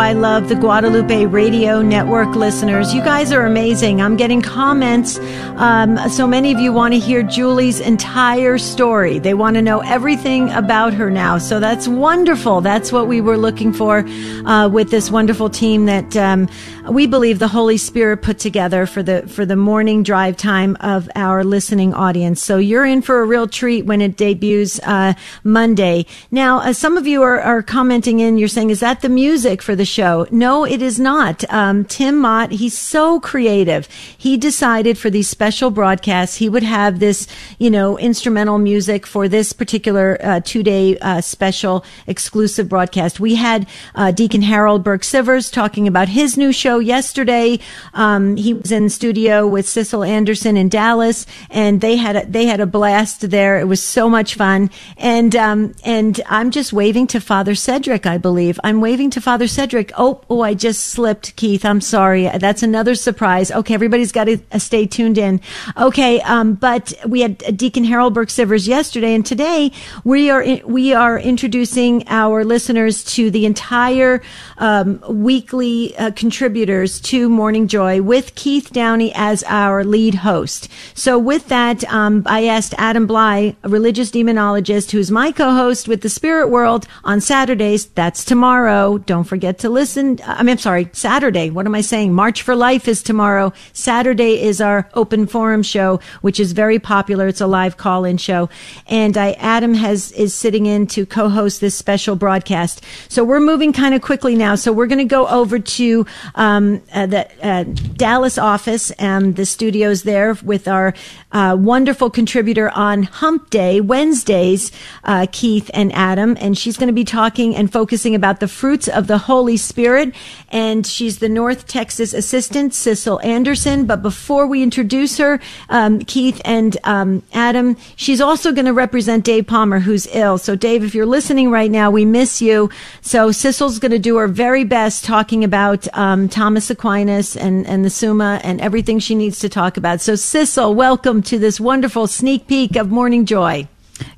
[0.00, 2.94] I love the Guadalupe Radio Network listeners.
[2.94, 4.00] You guys are amazing.
[4.00, 5.18] I'm getting comments.
[5.58, 9.18] Um, so many of you want to hear Julie's entire story.
[9.18, 11.36] They want to know everything about her now.
[11.36, 12.62] So that's wonderful.
[12.62, 13.98] That's what we were looking for
[14.46, 16.48] uh, with this wonderful team that um,
[16.90, 21.10] we believe the Holy Spirit put together for the for the morning drive time of
[21.14, 22.42] our listening audience.
[22.42, 25.12] So you're in for a real treat when it debuts uh,
[25.44, 26.06] Monday.
[26.30, 28.38] Now, uh, some of you are, are commenting in.
[28.38, 31.44] You're saying, "Is that the music for the show?" No, it is not.
[31.52, 33.88] Um, Tim Mott, he's so creative.
[34.16, 37.26] He decided for these special broadcasts, he would have this,
[37.58, 43.20] you know, instrumental music for this particular uh, two day uh, special exclusive broadcast.
[43.20, 47.58] We had uh, Deacon Harold Burke Sivers talking about his new show yesterday.
[47.94, 52.46] Um, he was in studio with Sissel Anderson in Dallas, and they had a, they
[52.46, 53.58] had a blast there.
[53.58, 58.06] It was so much fun, and um, and I'm just waving to Father Cedric.
[58.06, 59.69] I believe I'm waving to Father Cedric.
[59.96, 61.64] Oh, oh, I just slipped, Keith.
[61.64, 62.28] I'm sorry.
[62.38, 63.50] That's another surprise.
[63.50, 65.40] Okay, everybody's got to uh, stay tuned in.
[65.76, 69.70] Okay, um, but we had Deacon Harold Burke Sivers yesterday, and today
[70.04, 74.22] we are we are introducing our listeners to the entire
[74.58, 80.68] um, weekly uh, contributors to Morning Joy with Keith Downey as our lead host.
[80.94, 86.00] So with that, um, I asked Adam Blai, a religious demonologist who's my co-host with
[86.02, 87.86] the Spirit World on Saturdays.
[87.86, 88.98] That's tomorrow.
[88.98, 90.18] Don't forget to listen.
[90.24, 91.50] I mean, I'm sorry, Saturday.
[91.50, 92.12] What am I saying?
[92.12, 93.52] March for Life is tomorrow.
[93.72, 97.28] Saturday is our open forum show, which is very popular.
[97.28, 98.48] It's a live call-in show.
[98.86, 102.84] And I, Adam has, is sitting in to co-host this special broadcast.
[103.08, 104.54] So we're moving kind of quickly now.
[104.54, 107.64] So we're going to go over to, um, uh, the, uh,
[107.96, 110.94] Dallas office and the studios there with our,
[111.32, 114.72] uh, wonderful contributor on Hump Day, Wednesdays,
[115.04, 116.36] uh, Keith and Adam.
[116.40, 120.14] And she's going to be talking and focusing about the fruits of the Holy Spirit.
[120.50, 123.86] And she's the North Texas assistant, Sissel Anderson.
[123.86, 129.24] But before we introduce her, um, Keith and um, Adam, she's also going to represent
[129.24, 130.38] Dave Palmer, who's ill.
[130.38, 132.70] So, Dave, if you're listening right now, we miss you.
[133.00, 137.84] So, Sissel's going to do her very best talking about um, Thomas Aquinas and, and
[137.84, 140.00] the Summa and everything she needs to talk about.
[140.00, 143.68] So, Sissel, welcome to this wonderful sneak peek of Morning Joy.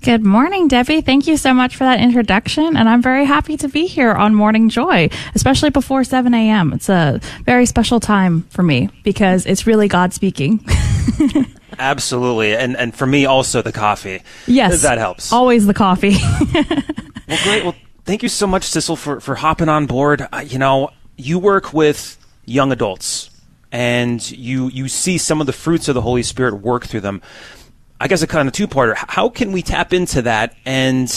[0.02, 1.00] Good morning, Debbie.
[1.00, 2.76] Thank you so much for that introduction.
[2.76, 6.72] And I'm very happy to be here on Morning Joy, especially before 7 a.m.
[6.72, 10.64] It's a very special time for me because it's really God speaking.
[11.78, 12.54] Absolutely.
[12.54, 14.22] And, and for me, also the coffee.
[14.46, 14.82] Yes.
[14.82, 15.32] That helps.
[15.32, 16.16] Always the coffee.
[17.28, 17.64] well, great.
[17.64, 17.74] Well,
[18.04, 20.26] thank you so much, Sissel, for, for hopping on board.
[20.32, 23.30] Uh, you know, you work with young adults
[23.70, 27.22] and you, you see some of the fruits of the Holy Spirit work through them.
[28.02, 28.96] I guess a kind of two parter.
[28.96, 30.56] How can we tap into that?
[30.64, 31.08] And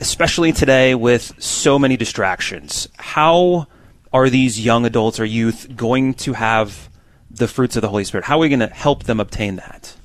[0.00, 3.68] especially today with so many distractions, how
[4.12, 6.90] are these young adults or youth going to have
[7.30, 8.26] the fruits of the Holy Spirit?
[8.26, 9.96] How are we going to help them obtain that?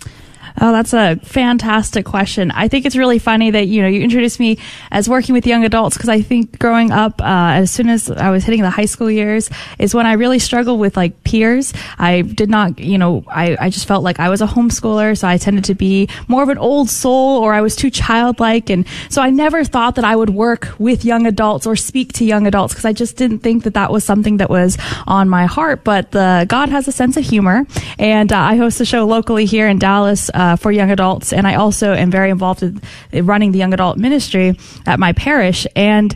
[0.62, 2.50] Oh, that's a fantastic question.
[2.52, 4.58] I think it's really funny that, you know, you introduced me
[4.90, 8.30] as working with young adults because I think growing up, uh, as soon as I
[8.30, 9.50] was hitting the high school years
[9.80, 11.74] is when I really struggled with like peers.
[11.98, 15.18] I did not, you know, I, I just felt like I was a homeschooler.
[15.18, 18.70] So I tended to be more of an old soul or I was too childlike.
[18.70, 22.26] And so I never thought that I would work with young adults or speak to
[22.26, 25.48] young adults because I just didn't think that that was something that was on my
[25.48, 25.84] heart.
[25.84, 27.66] But the God has a sense of humor
[28.00, 30.30] and uh, I host a show locally here in Dallas.
[30.34, 32.82] Uh, uh, for young adults, and I also am very involved in,
[33.12, 35.66] in running the young adult ministry at my parish.
[35.76, 36.14] And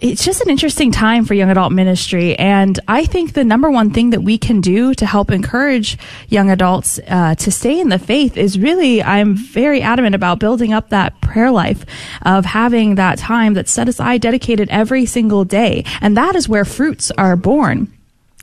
[0.00, 2.36] it's just an interesting time for young adult ministry.
[2.36, 5.96] And I think the number one thing that we can do to help encourage
[6.28, 10.72] young adults uh, to stay in the faith is really, I'm very adamant about building
[10.72, 11.86] up that prayer life
[12.22, 15.84] of having that time that's set aside, dedicated every single day.
[16.00, 17.92] And that is where fruits are born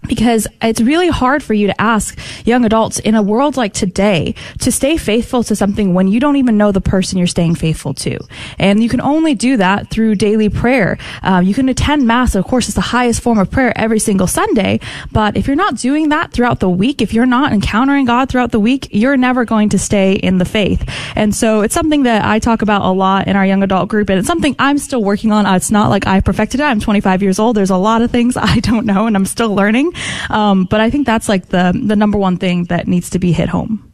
[0.08, 4.34] because it's really hard for you to ask young adults in a world like today
[4.60, 7.94] to stay faithful to something when you don't even know the person you're staying faithful
[7.94, 8.18] to.
[8.58, 10.98] And you can only do that through daily prayer.
[11.22, 12.36] Um, you can attend mass.
[12.36, 14.80] Of course, it's the highest form of prayer every single Sunday.
[15.12, 18.52] But if you're not doing that throughout the week, if you're not encountering God throughout
[18.52, 20.90] the week, you're never going to stay in the faith.
[21.16, 24.10] And so it's something that I talk about a lot in our young adult group.
[24.10, 25.46] And it's something I'm still working on.
[25.46, 26.64] It's not like I perfected it.
[26.64, 27.56] I'm 25 years old.
[27.56, 29.89] There's a lot of things I don't know and I'm still learning.
[30.30, 33.32] Um, but I think that's like the the number one thing that needs to be
[33.32, 33.90] hit home.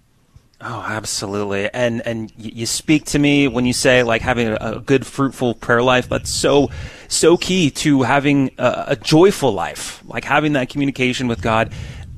[0.61, 1.69] Oh, absolutely.
[1.71, 5.55] And and you speak to me when you say like having a, a good fruitful
[5.55, 6.09] prayer life.
[6.09, 6.71] That's so
[7.07, 11.71] so key to having a, a, joyful life, like having that communication with God.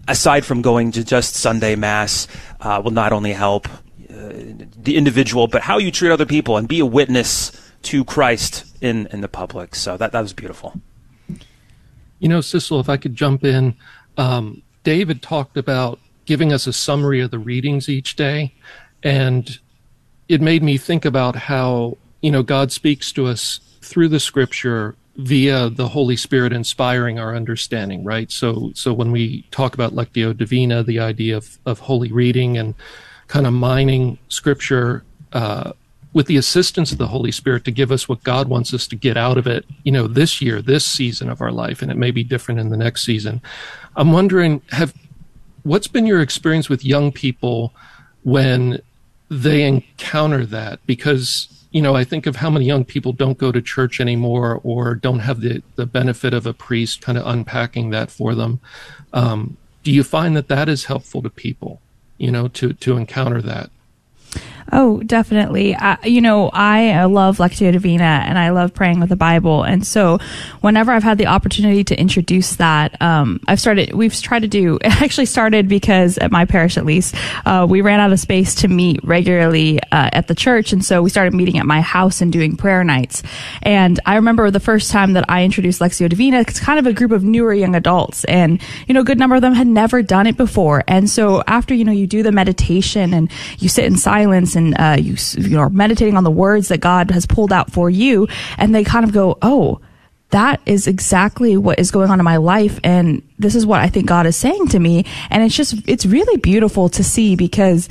[0.07, 2.29] Aside from going to just Sunday mass,
[2.61, 4.31] uh, will not only help uh,
[4.77, 7.51] the individual, but how you treat other people and be a witness
[7.81, 9.75] to Christ in in the public.
[9.75, 10.79] So that that was beautiful.
[12.19, 13.75] You know, Sissel, if I could jump in,
[14.17, 18.53] um, David talked about giving us a summary of the readings each day.
[19.03, 19.59] And
[20.27, 24.95] it made me think about how, you know, God speaks to us through the scripture
[25.15, 28.31] via the Holy Spirit inspiring our understanding, right?
[28.31, 32.75] So, so when we talk about Lectio Divina, the idea of, of holy reading and
[33.27, 35.03] kind of mining scripture,
[35.33, 35.71] uh,
[36.17, 38.95] with the assistance of the Holy Spirit to give us what God wants us to
[38.95, 41.95] get out of it, you know, this year, this season of our life, and it
[41.95, 43.39] may be different in the next season.
[43.95, 44.95] I'm wondering, have,
[45.61, 47.71] what's been your experience with young people
[48.23, 48.81] when
[49.29, 50.79] they encounter that?
[50.87, 54.59] Because you know, I think of how many young people don't go to church anymore
[54.63, 58.59] or don't have the, the benefit of a priest kind of unpacking that for them.
[59.13, 61.79] Um, do you find that that is helpful to people,
[62.17, 63.69] you know, to, to encounter that?
[64.71, 65.75] Oh, definitely.
[65.75, 69.63] I, you know, I love Lectio Divina and I love praying with the Bible.
[69.63, 70.19] And so
[70.59, 74.75] whenever I've had the opportunity to introduce that, um, I've started, we've tried to do,
[74.83, 77.15] it actually started because at my parish at least,
[77.45, 80.73] uh, we ran out of space to meet regularly uh, at the church.
[80.73, 83.23] And so we started meeting at my house and doing prayer nights.
[83.63, 86.93] And I remember the first time that I introduced Lectio Divina, it's kind of a
[86.93, 88.25] group of newer young adults.
[88.25, 90.83] And, you know, a good number of them had never done it before.
[90.89, 94.75] And so after, you know, you do the meditation and you sit in silence and
[94.77, 98.27] uh, you, you are meditating on the words that God has pulled out for you,
[98.57, 99.79] and they kind of go, oh,
[100.29, 103.87] that is exactly what is going on in my life and this is what I
[103.87, 105.05] think God is saying to me.
[105.29, 107.87] And it's just it's really beautiful to see because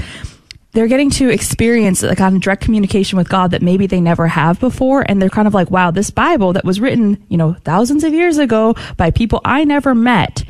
[0.72, 4.60] they're getting to experience kind of direct communication with God that maybe they never have
[4.60, 8.04] before and they're kind of like wow this Bible that was written you know thousands
[8.04, 10.44] of years ago by people I never met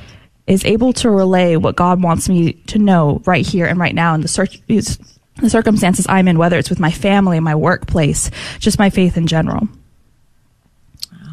[0.49, 4.14] is able to relay what God wants me to know right here and right now
[4.14, 4.61] in the search
[5.41, 9.26] the circumstances I'm in, whether it's with my family, my workplace, just my faith in
[9.26, 9.68] general.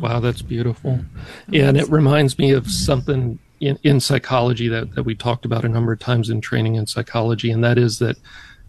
[0.01, 0.99] Wow, that's beautiful.
[1.47, 5.63] Yeah, and it reminds me of something in, in psychology that, that we talked about
[5.63, 8.17] a number of times in training in psychology, and that is that,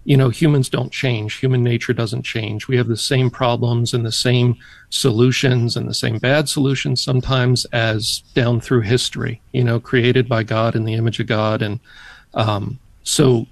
[0.05, 1.35] you know, humans don't change.
[1.35, 2.69] Human nature doesn't change.
[2.69, 4.57] We have the same problems and the same
[4.91, 10.45] solutions and the same bad solutions sometimes as down through history, you know, created by
[10.45, 11.63] God in the image of God.
[11.63, 11.81] And
[12.35, 13.47] um, so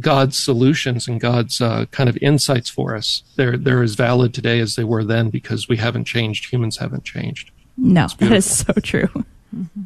[0.00, 3.22] God's solutions and God's uh, kind of insights for us.
[3.36, 6.50] They're they're as valid today as they were then because we haven't changed.
[6.50, 7.50] Humans haven't changed.
[7.76, 9.08] No, that is so true.
[9.54, 9.82] Mm-hmm.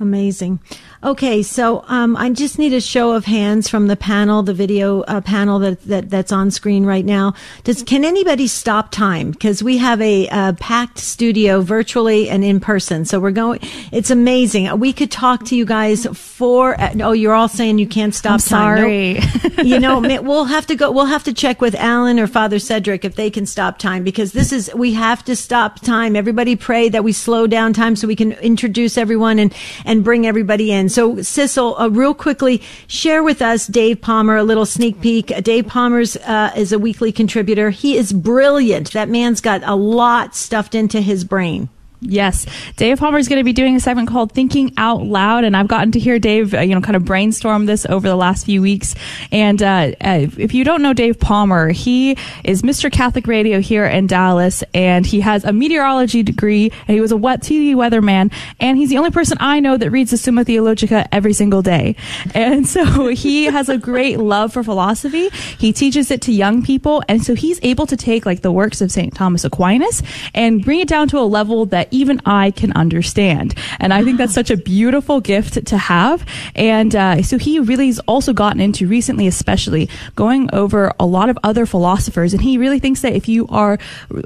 [0.00, 0.60] Amazing.
[1.04, 5.02] Okay, so um, I just need a show of hands from the panel, the video
[5.02, 7.34] uh, panel that, that that's on screen right now.
[7.64, 9.30] Does can anybody stop time?
[9.30, 13.04] Because we have a, a, packed studio, virtually and in person.
[13.04, 13.60] So we're going.
[13.92, 14.80] It's amazing.
[14.80, 16.80] We could talk to you guys for.
[16.80, 19.20] Uh, oh, you're all saying you can't stop I'm sorry.
[19.20, 19.40] time.
[19.42, 19.52] Nope.
[19.66, 20.90] you know, we'll have to go.
[20.90, 24.32] We'll have to check with Alan or Father Cedric if they can stop time because
[24.32, 26.16] this is we have to stop time.
[26.16, 29.54] Everybody pray that we slow down time so we can introduce everyone and
[29.90, 30.88] and bring everybody in.
[30.88, 35.32] So, Sissel, uh, real quickly, share with us Dave Palmer a little sneak peek.
[35.42, 37.70] Dave Palmer's uh, is a weekly contributor.
[37.70, 38.92] He is brilliant.
[38.92, 41.68] That man's got a lot stuffed into his brain.
[42.02, 42.46] Yes,
[42.76, 45.68] Dave Palmer is going to be doing a segment called "Thinking Out Loud," and I've
[45.68, 48.62] gotten to hear Dave, uh, you know, kind of brainstorm this over the last few
[48.62, 48.94] weeks.
[49.30, 52.90] And uh, if you don't know Dave Palmer, he is Mr.
[52.90, 57.18] Catholic Radio here in Dallas, and he has a meteorology degree, and he was a
[57.18, 61.06] wet TV weatherman, and he's the only person I know that reads the Summa Theologica
[61.12, 61.96] every single day.
[62.34, 65.28] And so he has a great love for philosophy.
[65.28, 68.80] He teaches it to young people, and so he's able to take like the works
[68.80, 72.72] of Saint Thomas Aquinas and bring it down to a level that even I can
[72.72, 73.54] understand.
[73.78, 76.24] And I think that's such a beautiful gift to have.
[76.54, 81.28] And uh, so he really has also gotten into recently, especially going over a lot
[81.28, 82.32] of other philosophers.
[82.32, 83.78] And he really thinks that if you are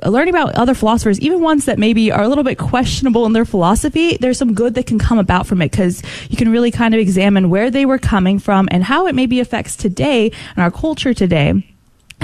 [0.04, 3.44] learning about other philosophers, even ones that maybe are a little bit questionable in their
[3.44, 6.94] philosophy, there's some good that can come about from it because you can really kind
[6.94, 10.70] of examine where they were coming from and how it maybe affects today and our
[10.70, 11.73] culture today.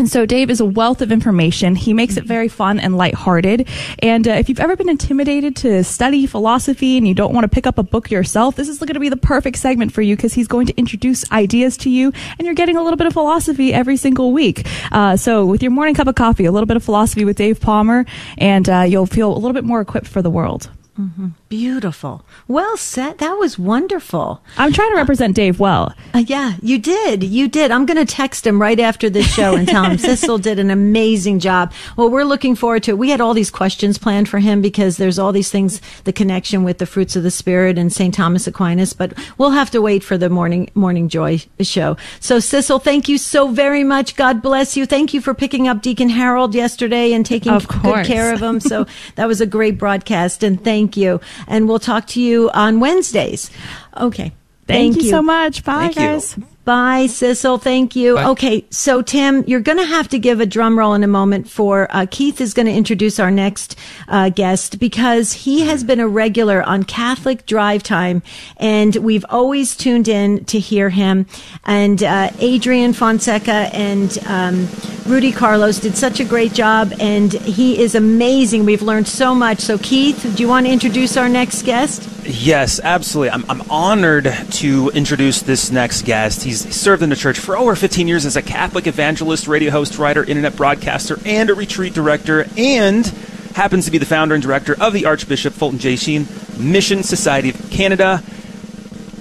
[0.01, 1.77] And so Dave is a wealth of information.
[1.77, 3.69] He makes it very fun and lighthearted.
[3.99, 7.49] And uh, if you've ever been intimidated to study philosophy and you don't want to
[7.49, 10.17] pick up a book yourself, this is going to be the perfect segment for you
[10.17, 13.13] because he's going to introduce ideas to you and you're getting a little bit of
[13.13, 14.67] philosophy every single week.
[14.91, 17.61] Uh, so with your morning cup of coffee, a little bit of philosophy with Dave
[17.61, 18.07] Palmer
[18.39, 20.71] and uh, you'll feel a little bit more equipped for the world.
[20.99, 21.29] Mm-hmm.
[21.51, 22.25] Beautiful.
[22.47, 23.19] Well said.
[23.19, 24.41] That was wonderful.
[24.57, 25.93] I'm trying to represent Dave well.
[26.15, 27.25] Uh, yeah, you did.
[27.25, 27.73] You did.
[27.73, 30.71] I'm going to text him right after this show and tell him Sissel did an
[30.71, 31.73] amazing job.
[31.97, 32.99] Well, we're looking forward to it.
[32.99, 36.63] We had all these questions planned for him because there's all these things, the connection
[36.63, 38.15] with the fruits of the spirit and St.
[38.15, 41.97] Thomas Aquinas, but we'll have to wait for the morning, morning joy show.
[42.21, 44.15] So Sissel, thank you so very much.
[44.15, 44.87] God bless you.
[44.87, 48.61] Thank you for picking up Deacon Harold yesterday and taking good care of him.
[48.61, 48.87] So
[49.17, 51.19] that was a great broadcast and Thank you.
[51.47, 53.51] And we'll talk to you on Wednesdays.
[53.97, 54.33] Okay.
[54.67, 55.65] Thank, Thank you, you so much.
[55.65, 56.37] Bye, Thank guys.
[56.37, 56.47] You.
[56.71, 57.61] Bye, Sissel.
[57.61, 58.15] Thank you.
[58.15, 58.27] Bye.
[58.27, 61.51] Okay, so Tim, you're going to have to give a drum roll in a moment
[61.51, 63.75] for uh, Keith is going to introduce our next
[64.07, 68.23] uh, guest because he has been a regular on Catholic Drive Time,
[68.57, 71.27] and we've always tuned in to hear him.
[71.65, 74.69] And uh, Adrian Fonseca and um,
[75.07, 78.65] Rudy Carlos did such a great job, and he is amazing.
[78.65, 79.59] We've learned so much.
[79.59, 82.09] So, Keith, do you want to introduce our next guest?
[82.25, 83.31] Yes, absolutely.
[83.31, 86.45] I'm, I'm honored to introduce this next guest.
[86.45, 89.99] He's served in the church for over 15 years as a Catholic evangelist, radio host,
[89.99, 93.07] writer, internet broadcaster, and a retreat director, and
[93.55, 95.97] happens to be the founder and director of the Archbishop Fulton J.
[95.97, 96.27] Sheen
[96.59, 98.23] Mission Society of Canada.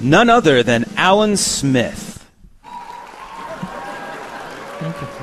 [0.02, 2.10] None other than Alan Smith.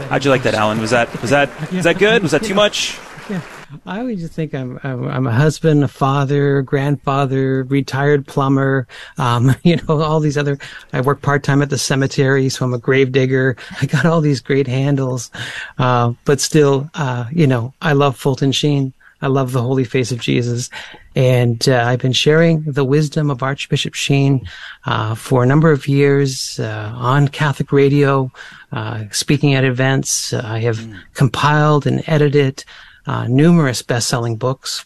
[0.08, 0.80] How'd you like that, Alan?
[0.80, 2.22] Was that was that was that good?
[2.22, 2.98] Was that too much?
[3.84, 8.86] I always just think I'm, I'm, I'm a husband, a father, grandfather, retired plumber.
[9.18, 10.58] Um, you know, all these other.
[10.92, 13.56] I work part time at the cemetery, so I'm a grave digger.
[13.82, 15.30] I got all these great handles,
[15.78, 18.92] uh, but still, uh, you know, I love Fulton Sheen.
[19.22, 20.68] I love the holy face of Jesus.
[21.14, 24.46] And uh, I've been sharing the wisdom of Archbishop Sheen
[24.84, 28.30] uh, for a number of years uh, on Catholic radio,
[28.72, 30.34] uh, speaking at events.
[30.34, 31.00] I have mm.
[31.14, 32.62] compiled and edited
[33.06, 34.84] uh, numerous best-selling books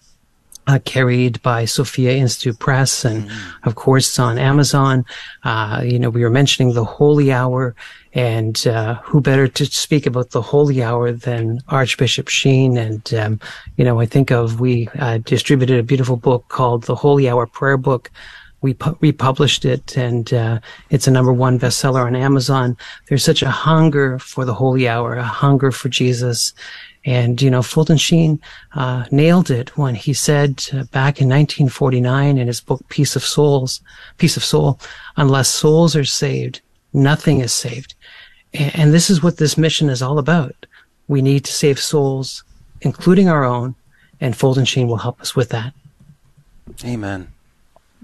[0.66, 3.68] uh, carried by Sophia Institute Press, and mm-hmm.
[3.68, 5.04] of course on Amazon.
[5.42, 7.74] Uh, you know, we were mentioning the Holy Hour,
[8.14, 12.76] and uh, who better to speak about the Holy Hour than Archbishop Sheen?
[12.76, 13.40] And um,
[13.76, 17.46] you know, I think of we uh, distributed a beautiful book called the Holy Hour
[17.46, 18.10] Prayer Book.
[18.62, 20.60] We pu- republished it, and uh,
[20.90, 22.76] it's a number one bestseller on Amazon.
[23.08, 26.52] There's such a hunger for the Holy Hour, a hunger for Jesus,
[27.05, 28.40] and, you know, Fulton Sheen
[28.74, 33.24] uh, nailed it when he said uh, back in 1949 in his book, Peace of
[33.24, 33.80] Souls,
[34.18, 34.78] Peace of Soul,
[35.16, 36.61] unless souls are saved,
[36.92, 37.94] nothing is saved.
[38.53, 40.66] And, and this is what this mission is all about.
[41.09, 42.44] We need to save souls,
[42.82, 43.74] including our own,
[44.20, 45.72] and Fulton Sheen will help us with that.
[46.84, 47.32] Amen.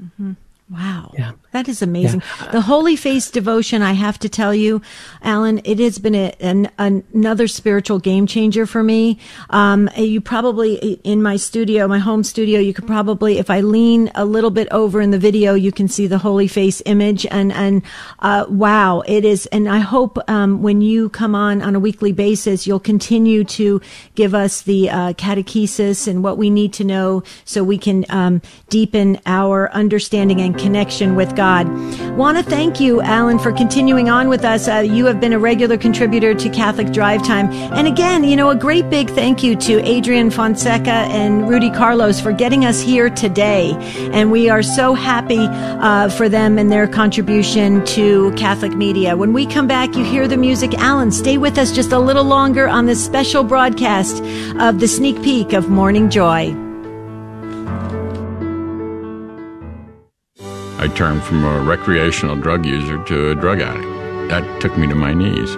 [0.01, 0.33] Mm-hmm.
[0.69, 1.13] Wow.
[1.17, 1.33] Yeah.
[1.53, 2.23] That is amazing.
[2.41, 2.51] Yeah.
[2.51, 4.83] The Holy Face devotion, I have to tell you,
[5.23, 9.21] Alan, it has been a, an, another spiritual game changer for me.
[9.51, 14.11] Um, you probably, in my studio, my home studio, you could probably, if I lean
[14.17, 17.25] a little bit over in the video, you can see the Holy Face image.
[17.31, 17.83] And, and,
[18.19, 19.47] uh, wow, it is.
[19.47, 23.81] And I hope, um, when you come on on a weekly basis, you'll continue to
[24.17, 28.43] give us the, uh, catechesis and what we need to know so we can, um,
[28.69, 31.69] deepen our understanding and connection with God.
[32.17, 34.69] Want to thank you, Alan, for continuing on with us.
[34.69, 37.51] Uh, you have been a regular contributor to Catholic Drive Time.
[37.75, 42.21] And again, you know, a great big thank you to Adrian Fonseca and Rudy Carlos
[42.21, 43.73] for getting us here today.
[44.13, 49.17] And we are so happy uh, for them and their contribution to Catholic media.
[49.17, 50.75] When we come back, you hear the music.
[50.75, 54.23] Alan, stay with us just a little longer on this special broadcast
[54.61, 56.66] of the sneak peek of Morning Joy.
[60.79, 64.29] I turned from a recreational drug user to a drug addict.
[64.29, 65.57] That took me to my knees.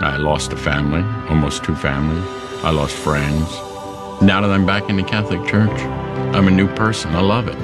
[0.00, 2.24] I lost a family, almost two families.
[2.64, 3.46] I lost friends.
[4.22, 5.80] Now that I'm back in the Catholic Church,
[6.34, 7.14] I'm a new person.
[7.14, 7.56] I love it.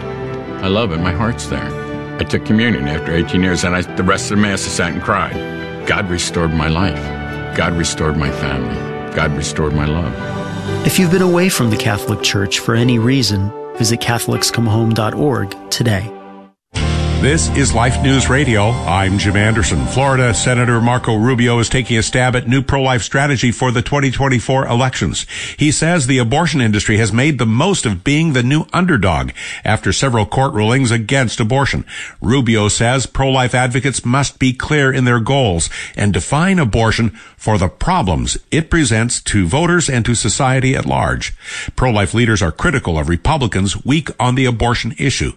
[0.63, 0.99] I love it.
[0.99, 2.19] My heart's there.
[2.21, 4.93] I took communion after 18 years, and I, the rest of the Mass I sat
[4.93, 5.87] and cried.
[5.87, 7.03] God restored my life.
[7.57, 8.77] God restored my family.
[9.17, 10.15] God restored my love.
[10.87, 16.20] If you've been away from the Catholic Church for any reason, visit CatholicsComeHome.org today.
[17.21, 18.71] This is Life News Radio.
[18.71, 19.85] I'm Jim Anderson.
[19.89, 24.67] Florida Senator Marco Rubio is taking a stab at new pro-life strategy for the 2024
[24.67, 25.27] elections.
[25.59, 29.33] He says the abortion industry has made the most of being the new underdog
[29.67, 31.85] after several court rulings against abortion.
[32.23, 37.69] Rubio says pro-life advocates must be clear in their goals and define abortion for the
[37.69, 41.37] problems it presents to voters and to society at large.
[41.77, 45.33] Pro-life leaders are critical of Republicans weak on the abortion issue.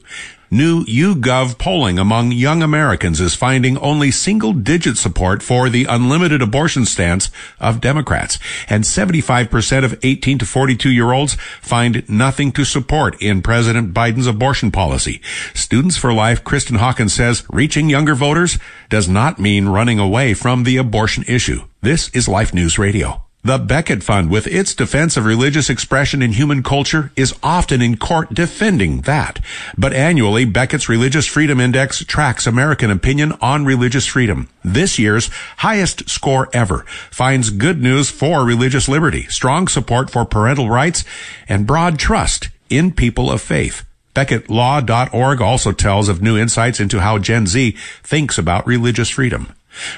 [0.53, 6.43] New YouGov polling among young Americans is finding only single digit support for the unlimited
[6.43, 8.37] abortion stance of Democrats.
[8.69, 14.27] And 75% of 18 to 42 year olds find nothing to support in President Biden's
[14.27, 15.23] abortion policy.
[15.55, 20.65] Students for Life, Kristan Hawkins says reaching younger voters does not mean running away from
[20.65, 21.61] the abortion issue.
[21.81, 23.22] This is Life News Radio.
[23.45, 27.97] The Becket Fund, with its defense of religious expression in human culture, is often in
[27.97, 29.41] court defending that.
[29.77, 34.47] But annually, Becket's Religious Freedom Index tracks American opinion on religious freedom.
[34.63, 40.69] This year's highest score ever finds good news for religious liberty, strong support for parental
[40.69, 41.03] rights,
[41.49, 43.83] and broad trust in people of faith.
[44.15, 49.53] BecketLaw.org also tells of new insights into how Gen Z thinks about religious freedom.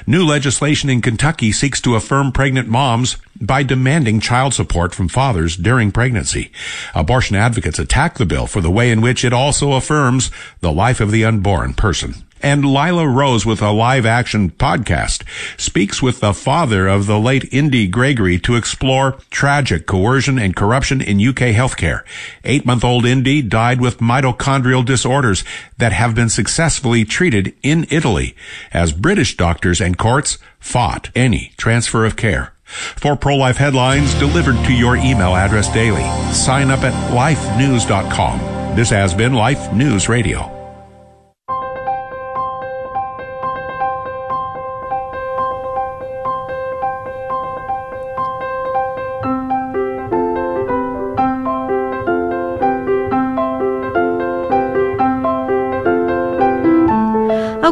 [0.06, 5.56] New legislation in Kentucky seeks to affirm pregnant moms by demanding child support from fathers
[5.56, 6.50] during pregnancy.
[6.94, 11.00] Abortion advocates attack the bill for the way in which it also affirms the life
[11.00, 12.25] of the unborn person.
[12.42, 15.24] And Lila Rose with a live action podcast
[15.58, 21.00] speaks with the father of the late Indi Gregory to explore tragic coercion and corruption
[21.00, 22.02] in UK healthcare.
[22.44, 25.44] Eight month old Indi died with mitochondrial disorders
[25.78, 28.36] that have been successfully treated in Italy
[28.72, 32.52] as British doctors and courts fought any transfer of care.
[32.64, 38.76] For pro-life headlines delivered to your email address daily, sign up at lifenews.com.
[38.76, 40.55] This has been Life News Radio.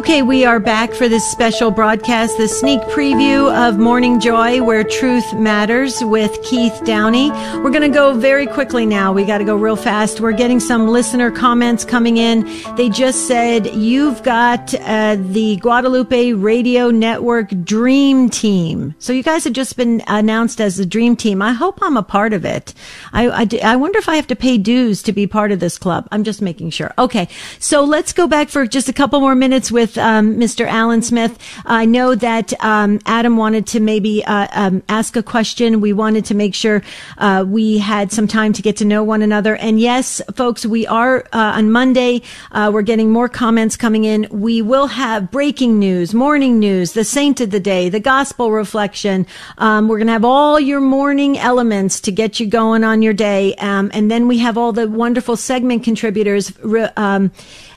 [0.05, 4.83] Okay, we are back for this special broadcast, the sneak preview of Morning Joy, where
[4.83, 7.31] truth matters with Keith Downey.
[7.31, 9.11] We're going to go very quickly now.
[9.11, 10.21] We got to go real fast.
[10.21, 12.47] We're getting some listener comments coming in.
[12.75, 18.93] They just said, you've got uh, the Guadalupe Radio Network Dream Team.
[18.99, 21.41] So you guys have just been announced as the Dream Team.
[21.41, 22.75] I hope I'm a part of it.
[23.11, 25.79] I, I, I wonder if I have to pay dues to be part of this
[25.79, 26.07] club.
[26.11, 26.93] I'm just making sure.
[26.99, 27.27] Okay.
[27.57, 30.67] So let's go back for just a couple more minutes with um, Mr.
[30.67, 31.37] Alan Smith.
[31.65, 35.81] I know that um, Adam wanted to maybe uh, um, ask a question.
[35.81, 36.81] We wanted to make sure
[37.17, 39.55] uh, we had some time to get to know one another.
[39.55, 42.21] And yes, folks, we are uh, on Monday.
[42.51, 44.27] Uh, we're getting more comments coming in.
[44.31, 49.25] We will have breaking news, morning news, the saint of the day, the gospel reflection.
[49.57, 53.13] Um, we're going to have all your morning elements to get you going on your
[53.13, 53.55] day.
[53.55, 56.53] Um, and then we have all the wonderful segment contributors.
[56.95, 57.31] Um,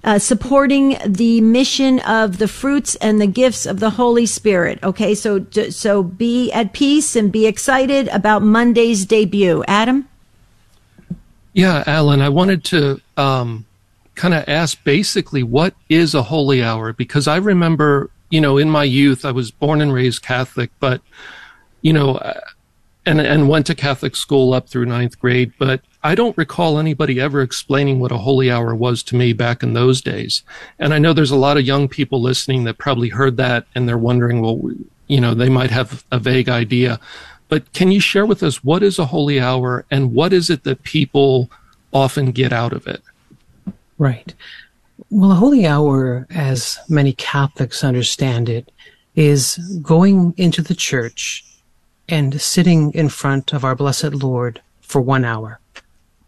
[0.09, 4.83] uh, supporting the mission of the fruits and the gifts of the Holy Spirit.
[4.83, 9.63] Okay, so so be at peace and be excited about Monday's debut.
[9.69, 10.09] Adam.
[11.53, 13.67] Yeah, Alan, I wanted to um,
[14.15, 18.71] kind of ask basically what is a holy hour because I remember, you know, in
[18.71, 21.03] my youth, I was born and raised Catholic, but
[21.83, 22.41] you know, uh,
[23.05, 27.21] and and went to Catholic school up through ninth grade, but I don't recall anybody
[27.21, 30.43] ever explaining what a holy hour was to me back in those days.
[30.79, 33.89] And I know there's a lot of young people listening that probably heard that and
[33.89, 34.61] they're wondering, well,
[35.09, 37.01] you know, they might have a vague idea.
[37.49, 40.65] But can you share with us what is a holy hour and what is it
[40.65, 41.51] that people
[41.93, 43.03] often get out of it?
[43.97, 44.35] Right.
[45.11, 48.71] Well, a holy hour, as many Catholics understand it,
[49.17, 51.45] is going into the church
[52.09, 55.59] and sitting in front of our blessed Lord for one hour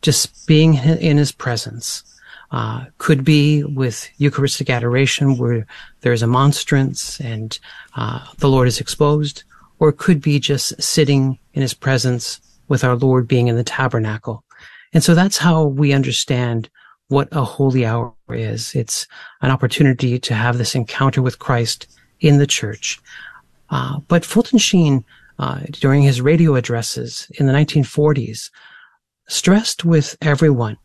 [0.02, 2.04] just being in his presence.
[2.52, 5.64] Uh, could be with Eucharistic adoration where
[6.00, 7.60] there's a monstrance and
[7.94, 9.44] uh, the Lord is exposed,
[9.78, 13.62] or it could be just sitting in his presence with our Lord being in the
[13.62, 14.42] tabernacle.
[14.92, 16.68] And so that's how we understand
[17.08, 18.74] what a holy hour is.
[18.74, 19.06] It's
[19.42, 21.86] an opportunity to have this encounter with Christ
[22.20, 23.00] in the church.
[23.70, 25.04] Uh, but Fulton Sheen,
[25.38, 28.50] uh, during his radio addresses in the 1940s,
[29.30, 30.76] stressed with everyone,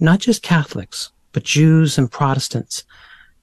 [0.00, 2.82] not just Catholics, but Jews and Protestants,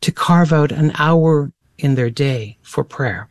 [0.01, 3.29] to carve out an hour in their day for prayer.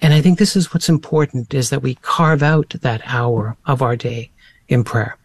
[0.00, 3.82] And I think this is what's important is that we carve out that hour of
[3.82, 4.30] our day
[4.68, 5.16] in prayer.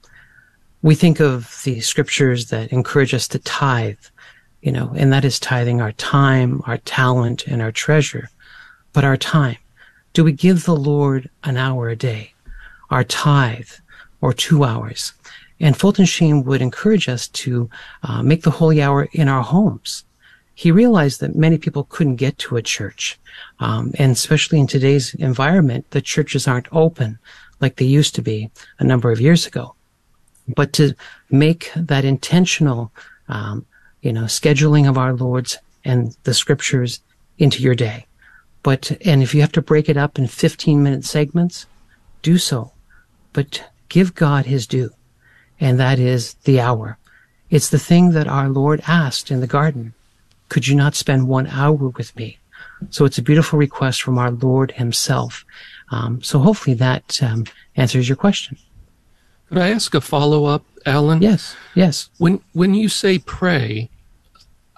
[0.81, 3.97] We think of the scriptures that encourage us to tithe,
[4.61, 8.29] you know, and that is tithing our time, our talent, and our treasure.
[8.93, 9.57] But our time,
[10.13, 12.33] do we give the Lord an hour a day?
[12.89, 13.69] Our tithe,
[14.21, 15.13] or two hours.
[15.59, 17.69] And Fulton Sheen would encourage us to
[18.03, 20.03] uh, make the holy hour in our homes.
[20.53, 23.19] He realized that many people couldn't get to a church.
[23.59, 27.19] Um, and especially in today's environment, the churches aren't open
[27.59, 28.49] like they used to be
[28.79, 29.75] a number of years ago.
[30.47, 30.93] But to
[31.29, 32.91] make that intentional,
[33.27, 33.65] um,
[34.01, 37.01] you know, scheduling of our Lord's and the scriptures
[37.37, 38.05] into your day.
[38.63, 41.65] But, and if you have to break it up in 15 minute segments,
[42.21, 42.71] do so.
[43.33, 44.91] But give God his due,
[45.59, 46.97] and that is the hour.
[47.49, 49.93] It's the thing that our Lord asked in the garden.
[50.49, 52.39] Could you not spend one hour with me?
[52.89, 55.45] So it's a beautiful request from our Lord himself.
[55.89, 58.57] Um, so hopefully that um, answers your question.
[59.49, 61.21] Could I ask a follow up, Alan?
[61.21, 62.09] Yes, yes.
[62.17, 63.89] When when you say pray,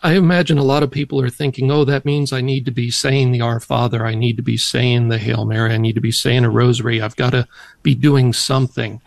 [0.02, 2.89] I imagine a lot of people are thinking, oh, that means I need to be
[2.89, 4.06] saying the Our Father.
[4.06, 5.74] I need to be saying the Hail Mary.
[5.74, 7.02] I need to be saying a rosary.
[7.02, 7.47] I've got to
[7.84, 9.02] be doing something.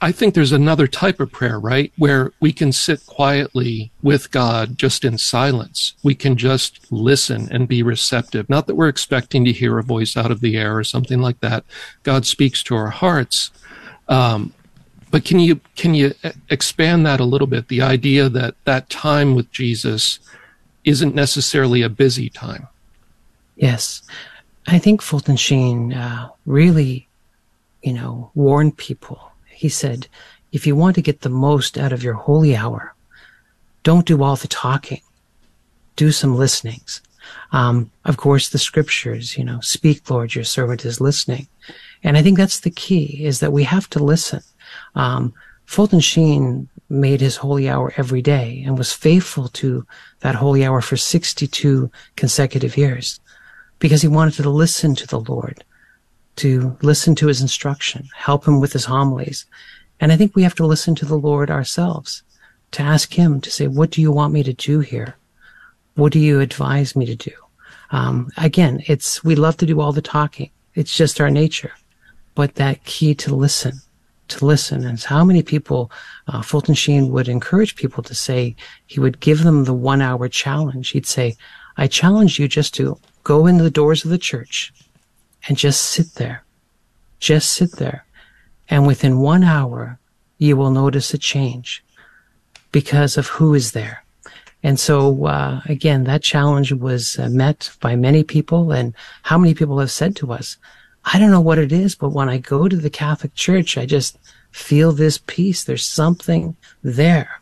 [0.00, 1.92] I think there's another type of prayer, right?
[1.98, 5.94] Where we can sit quietly with God just in silence.
[6.02, 8.48] We can just listen and be receptive.
[8.48, 11.40] Not that we're expecting to hear a voice out of the air or something like
[11.40, 11.64] that.
[12.02, 13.50] God speaks to our hearts.
[14.08, 14.54] Um,
[15.14, 16.12] but can you can you
[16.50, 17.68] expand that a little bit?
[17.68, 20.18] The idea that that time with Jesus
[20.82, 22.66] isn't necessarily a busy time.
[23.54, 24.02] Yes,
[24.66, 27.06] I think Fulton Sheen uh, really,
[27.80, 29.30] you know, warned people.
[29.46, 30.08] He said,
[30.50, 32.92] if you want to get the most out of your holy hour,
[33.84, 35.02] don't do all the talking.
[35.94, 37.00] Do some listenings.
[37.52, 41.46] Um, of course, the scriptures, you know, speak, Lord, your servant is listening.
[42.02, 44.42] And I think that's the key is that we have to listen.
[44.94, 45.32] Um,
[45.64, 49.86] Fulton Sheen made his holy hour every day and was faithful to
[50.20, 53.20] that holy hour for 62 consecutive years
[53.78, 55.64] because he wanted to listen to the Lord,
[56.36, 59.46] to listen to his instruction, help him with his homilies.
[60.00, 62.22] And I think we have to listen to the Lord ourselves,
[62.72, 65.16] to ask him to say, what do you want me to do here?
[65.94, 67.32] What do you advise me to do?
[67.90, 70.50] Um, again, it's, we love to do all the talking.
[70.74, 71.72] It's just our nature.
[72.34, 73.80] But that key to listen,
[74.28, 74.84] to listen.
[74.84, 75.90] And how many people,
[76.28, 78.56] uh, Fulton Sheen would encourage people to say,
[78.86, 80.90] he would give them the one hour challenge.
[80.90, 81.36] He'd say,
[81.76, 84.72] I challenge you just to go into the doors of the church
[85.48, 86.44] and just sit there.
[87.20, 88.04] Just sit there.
[88.68, 89.98] And within one hour,
[90.38, 91.84] you will notice a change
[92.72, 94.04] because of who is there.
[94.62, 98.72] And so, uh, again, that challenge was uh, met by many people.
[98.72, 100.56] And how many people have said to us,
[101.04, 103.86] I don't know what it is, but when I go to the Catholic Church, I
[103.86, 104.18] just
[104.52, 105.64] feel this peace.
[105.64, 107.40] There's something there.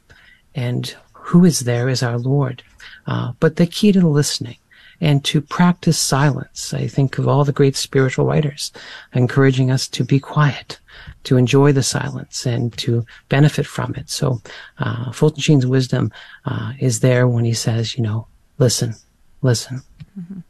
[0.54, 2.62] And who is there is our Lord.
[3.06, 4.56] Uh, but the key to listening
[5.00, 6.72] and to practice silence.
[6.72, 8.70] I think of all the great spiritual writers
[9.12, 10.78] encouraging us to be quiet,
[11.24, 14.08] to enjoy the silence and to benefit from it.
[14.10, 14.40] So,
[14.78, 16.12] uh, Fulton Sheen's wisdom,
[16.44, 18.94] uh, is there when he says, you know, listen,
[19.42, 19.82] listen.
[20.18, 20.40] Mm-hmm.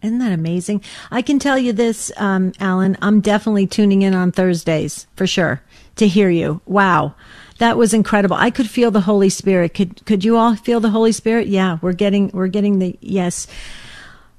[0.00, 0.82] Isn't that amazing?
[1.10, 2.96] I can tell you this, um, Alan.
[3.02, 5.60] I'm definitely tuning in on Thursdays for sure
[5.96, 6.60] to hear you.
[6.66, 7.14] Wow.
[7.58, 8.36] That was incredible.
[8.36, 9.74] I could feel the Holy Spirit.
[9.74, 11.48] Could, could you all feel the Holy Spirit?
[11.48, 13.48] Yeah, we're getting, we're getting the, yes.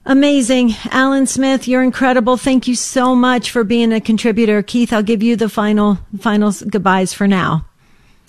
[0.05, 0.73] Amazing.
[0.91, 2.37] Alan Smith, you're incredible.
[2.37, 4.63] Thank you so much for being a contributor.
[4.63, 7.65] Keith, I'll give you the final, final goodbyes for now.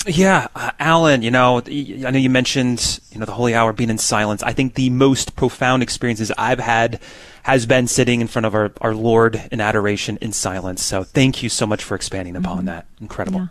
[0.06, 3.90] Yeah, uh, Alan, you know, I know you mentioned, you know, the holy hour being
[3.90, 4.42] in silence.
[4.42, 7.00] I think the most profound experiences I've had
[7.42, 10.82] has been sitting in front of our, our Lord in adoration in silence.
[10.82, 12.66] So thank you so much for expanding upon mm-hmm.
[12.66, 12.86] that.
[13.00, 13.40] Incredible.
[13.40, 13.46] Yeah.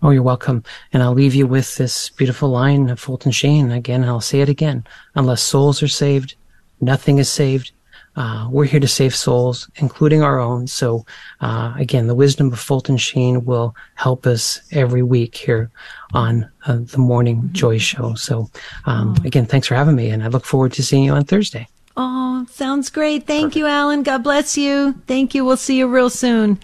[0.00, 0.62] Oh, you're welcome.
[0.92, 3.70] And I'll leave you with this beautiful line of Fulton Sheen.
[3.70, 4.86] Again, I'll say it again.
[5.14, 6.36] Unless souls are saved,
[6.80, 7.72] nothing is saved.
[8.18, 10.66] Uh, we're here to save souls, including our own.
[10.66, 11.06] So,
[11.40, 15.70] uh, again, the wisdom of Fulton Sheen will help us every week here
[16.14, 17.48] on uh, the Morning.
[17.52, 18.14] Joy Show.
[18.14, 18.50] So,
[18.86, 19.24] um, oh.
[19.24, 21.68] again, thanks for having me, and I look forward to seeing you on Thursday.
[21.96, 23.24] Oh, sounds great.
[23.24, 23.56] Thank Perfect.
[23.56, 24.02] you, Alan.
[24.02, 25.00] God bless you.
[25.06, 25.44] Thank you.
[25.44, 26.58] We'll see you real soon.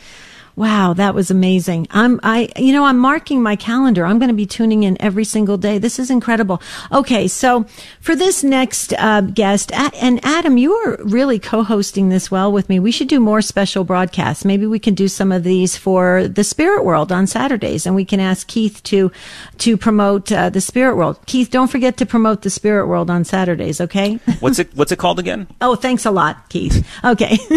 [0.57, 1.89] Wow, that was amazing.
[1.91, 4.07] I'm, I, you know, I'm marking my calendar.
[4.07, 5.79] I'm going to be tuning in every single day.
[5.79, 6.63] This is incredible.
[6.93, 7.27] Okay.
[7.27, 7.67] So
[8.01, 12.79] for this next, uh, guest, and Adam, you are really co-hosting this well with me.
[12.79, 14.45] We should do more special broadcasts.
[14.45, 18.05] Maybe we can do some of these for the spirit world on Saturdays and we
[18.05, 19.11] can ask Keith to,
[19.59, 21.19] to promote, uh, the spirit world.
[21.27, 23.81] Keith, don't forget to promote the spirit world on Saturdays.
[23.81, 24.21] Okay.
[24.39, 25.49] What's it, what's it called again?
[25.61, 26.87] oh, thanks a lot, Keith.
[27.03, 27.39] Okay.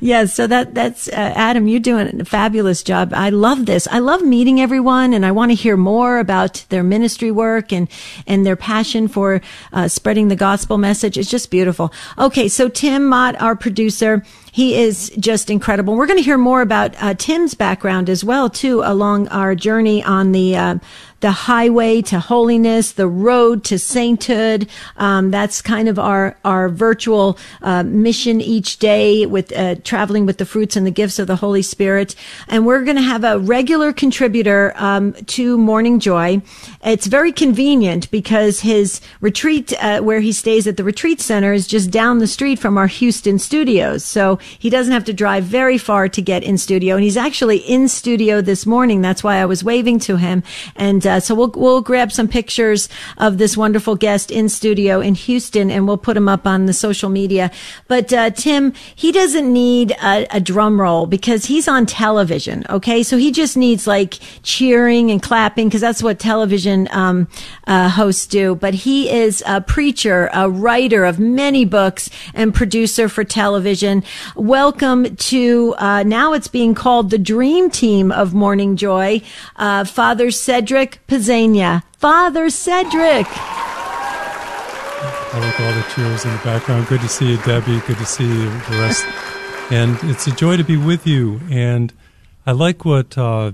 [0.00, 0.34] yes.
[0.34, 3.12] So that, that's, uh, Adam, you're doing a fabulous job.
[3.14, 3.86] I love this.
[3.90, 7.88] I love meeting everyone and I want to hear more about their ministry work and,
[8.26, 9.40] and their passion for,
[9.72, 11.18] uh, spreading the gospel message.
[11.18, 11.92] It's just beautiful.
[12.18, 12.48] Okay.
[12.48, 14.24] So Tim Mott, our producer,
[14.58, 15.94] he is just incredible.
[15.94, 20.02] We're going to hear more about uh, Tim's background as well, too, along our journey
[20.02, 20.78] on the uh,
[21.20, 24.68] the highway to holiness, the road to sainthood.
[24.96, 30.38] Um, that's kind of our our virtual uh, mission each day with uh, traveling with
[30.38, 32.14] the fruits and the gifts of the Holy Spirit.
[32.46, 36.40] And we're going to have a regular contributor um, to Morning Joy.
[36.84, 41.66] It's very convenient because his retreat, uh, where he stays at the retreat center, is
[41.66, 44.04] just down the street from our Houston studios.
[44.04, 46.94] So he doesn't have to drive very far to get in studio.
[46.94, 49.00] And he's actually in studio this morning.
[49.00, 50.42] That's why I was waving to him.
[50.76, 52.88] And uh, so we'll we'll grab some pictures
[53.18, 56.72] of this wonderful guest in studio in Houston, and we'll put them up on the
[56.72, 57.50] social media.
[57.86, 62.64] But uh, Tim, he doesn't need a, a drum roll because he's on television.
[62.68, 67.28] Okay, so he just needs like cheering and clapping because that's what television um,
[67.66, 68.54] uh, hosts do.
[68.54, 74.04] But he is a preacher, a writer of many books, and producer for television.
[74.38, 79.20] Welcome to uh, now it's being called the Dream Team of Morning Joy,
[79.56, 81.82] uh, Father Cedric Pisegna.
[81.96, 83.26] Father Cedric.
[85.34, 86.86] I like all the cheers in the background.
[86.86, 87.80] Good to see you, Debbie.
[87.80, 89.04] Good to see you, the rest.
[89.72, 91.40] and it's a joy to be with you.
[91.50, 91.92] And
[92.46, 93.50] I like what uh,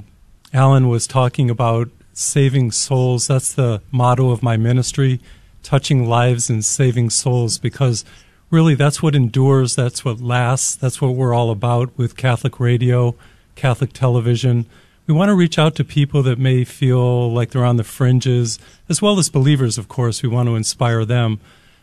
[0.52, 3.26] Alan was talking about saving souls.
[3.28, 5.18] That's the motto of my ministry
[5.62, 8.04] touching lives and saving souls because
[8.50, 13.14] really that's what endures, that's what lasts, that's what we're all about with Catholic radio,
[13.54, 14.66] Catholic television.
[15.06, 18.58] We want to reach out to people that may feel like they're on the fringes,
[18.88, 20.22] as well as believers, of course.
[20.22, 21.40] We want to inspire them.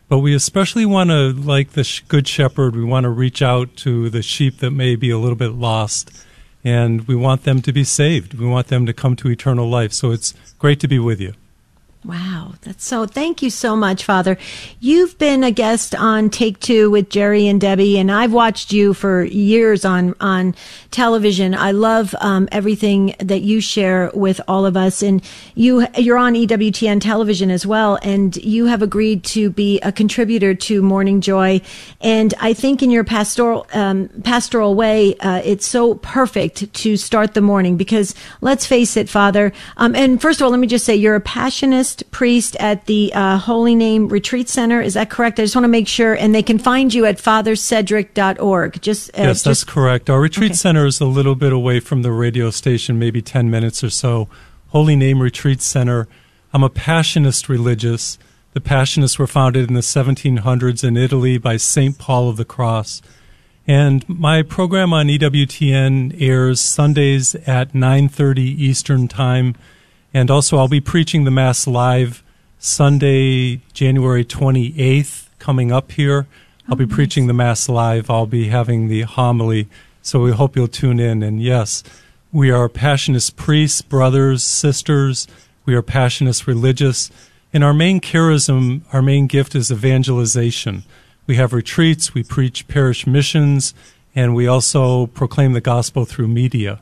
[0.08, 4.10] But we especially want to, like the Good Shepherd, we want to reach out to
[4.10, 6.10] the sheep that may be a little bit lost.
[6.64, 8.34] And we want them to be saved.
[8.34, 9.92] We want them to come to eternal life.
[9.92, 11.34] So it's great to be with you.
[12.04, 13.06] Wow, that's so.
[13.06, 14.36] Thank you so much, Father.
[14.80, 18.92] You've been a guest on Take Two with Jerry and Debbie, and I've watched you
[18.92, 20.56] for years on on
[20.90, 21.54] television.
[21.54, 25.22] I love um, everything that you share with all of us, and
[25.54, 30.54] you you're on EWTN television as well, and you have agreed to be a contributor
[30.56, 31.60] to Morning Joy,
[32.00, 37.34] and I think in your pastoral um, pastoral way, uh, it's so perfect to start
[37.34, 39.52] the morning because let's face it, Father.
[39.76, 41.20] Um, and first of all, let me just say you're a
[41.92, 44.80] passionate priest at the uh, Holy Name Retreat Center.
[44.80, 45.38] Is that correct?
[45.38, 46.14] I just want to make sure.
[46.14, 48.82] And they can find you at fathercedric.org.
[48.82, 50.08] Just uh, Yes, that's correct.
[50.08, 50.56] Our retreat okay.
[50.56, 54.28] center is a little bit away from the radio station, maybe 10 minutes or so.
[54.68, 56.08] Holy Name Retreat Center.
[56.52, 58.18] I'm a Passionist religious.
[58.52, 61.98] The Passionists were founded in the 1700s in Italy by St.
[61.98, 63.02] Paul of the Cross.
[63.66, 69.54] And my program on EWTN airs Sundays at 9:30 Eastern Time
[70.14, 72.22] and also, I'll be preaching the Mass live
[72.58, 76.26] Sunday, January 28th, coming up here.
[76.68, 78.10] I'll be oh, preaching the Mass live.
[78.10, 79.68] I'll be having the homily.
[80.02, 81.22] So we hope you'll tune in.
[81.22, 81.82] And yes,
[82.30, 85.26] we are Passionist priests, brothers, sisters.
[85.64, 87.10] We are Passionist religious.
[87.52, 90.84] And our main charism, our main gift is evangelization.
[91.26, 93.74] We have retreats, we preach parish missions,
[94.14, 96.80] and we also proclaim the gospel through media.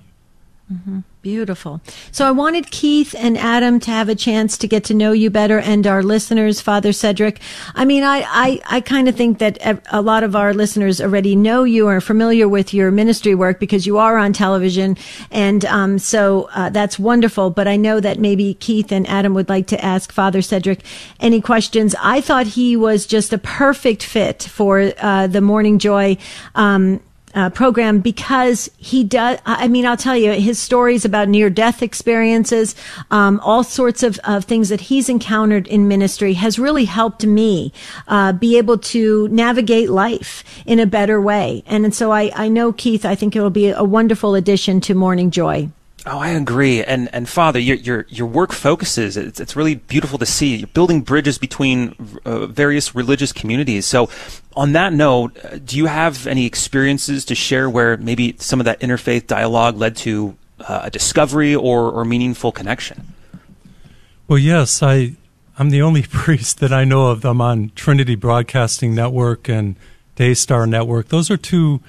[0.72, 1.00] Mm-hmm.
[1.22, 1.82] Beautiful.
[2.12, 5.28] So I wanted Keith and Adam to have a chance to get to know you
[5.28, 7.40] better and our listeners, Father Cedric.
[7.74, 11.36] I mean, I, I, I kind of think that a lot of our listeners already
[11.36, 14.96] know you or are familiar with your ministry work because you are on television.
[15.30, 17.50] And, um, so, uh, that's wonderful.
[17.50, 20.80] But I know that maybe Keith and Adam would like to ask Father Cedric
[21.20, 21.94] any questions.
[22.00, 26.16] I thought he was just a perfect fit for, uh, the Morning Joy,
[26.54, 27.00] um,
[27.34, 29.38] uh, program because he does.
[29.46, 32.74] I mean, I'll tell you his stories about near death experiences,
[33.10, 37.72] um, all sorts of, of things that he's encountered in ministry has really helped me
[38.08, 41.62] uh, be able to navigate life in a better way.
[41.66, 43.04] And, and so I, I know Keith.
[43.04, 45.70] I think it will be a wonderful addition to Morning Joy.
[46.06, 46.82] Oh, I agree.
[46.82, 49.16] And and Father, your your your work focuses.
[49.18, 50.56] It's it's really beautiful to see.
[50.56, 51.94] You're building bridges between
[52.24, 53.84] uh, various religious communities.
[53.84, 54.08] So,
[54.56, 58.64] on that note, uh, do you have any experiences to share where maybe some of
[58.64, 63.12] that interfaith dialogue led to uh, a discovery or or meaningful connection?
[64.26, 65.16] Well, yes, I
[65.58, 67.26] I'm the only priest that I know of.
[67.26, 69.76] I'm on Trinity Broadcasting Network and
[70.16, 71.08] Daystar Network.
[71.08, 71.82] Those are two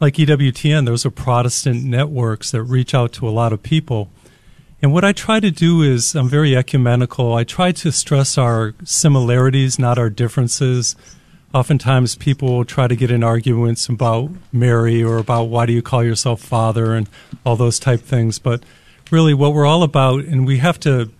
[0.00, 4.10] like EWTN, those are Protestant networks that reach out to a lot of people.
[4.82, 7.34] And what I try to do is, I'm very ecumenical.
[7.34, 10.94] I try to stress our similarities, not our differences.
[11.54, 15.80] Oftentimes, people will try to get in arguments about Mary or about why do you
[15.80, 17.08] call yourself Father and
[17.46, 18.38] all those type things.
[18.38, 18.62] But
[19.10, 21.10] really, what we're all about, and we have to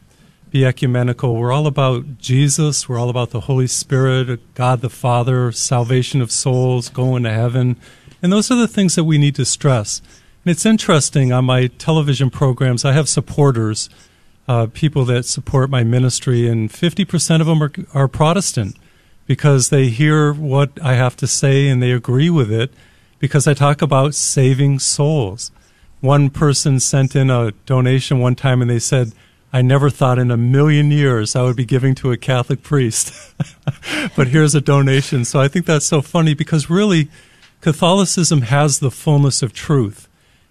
[0.50, 5.52] be ecumenical, we're all about Jesus, we're all about the Holy Spirit, God the Father,
[5.52, 7.76] salvation of souls, going to heaven
[8.24, 10.00] and those are the things that we need to stress.
[10.44, 13.90] And it's interesting on my television programs, I have supporters,
[14.48, 18.76] uh, people that support my ministry, and 50% of them are, are Protestant
[19.26, 22.72] because they hear what I have to say and they agree with it
[23.18, 25.50] because I talk about saving souls.
[26.00, 29.12] One person sent in a donation one time and they said,
[29.52, 33.34] I never thought in a million years I would be giving to a Catholic priest.
[34.16, 35.26] but here's a donation.
[35.26, 37.10] So I think that's so funny because really,
[37.64, 40.06] Catholicism has the fullness of truth.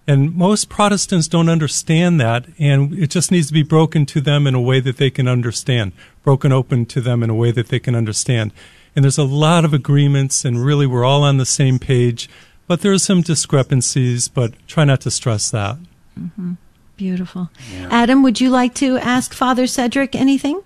[0.07, 4.47] And most Protestants don't understand that, and it just needs to be broken to them
[4.47, 5.91] in a way that they can understand,
[6.23, 8.51] broken open to them in a way that they can understand.
[8.95, 12.31] And there's a lot of agreements, and really we're all on the same page,
[12.65, 15.77] but there are some discrepancies, but try not to stress that.
[16.19, 16.53] Mm-hmm.
[16.97, 17.51] Beautiful.
[17.71, 17.89] Yeah.
[17.91, 20.63] Adam, would you like to ask Father Cedric anything?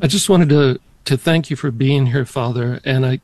[0.00, 3.20] I just wanted to, to thank you for being here, Father, and I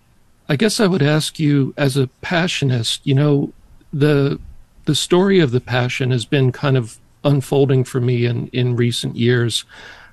[0.49, 3.53] I guess I would ask you, as a passionist, you know,
[3.93, 4.39] the
[4.85, 9.17] the story of the passion has been kind of unfolding for me in in recent
[9.17, 9.65] years.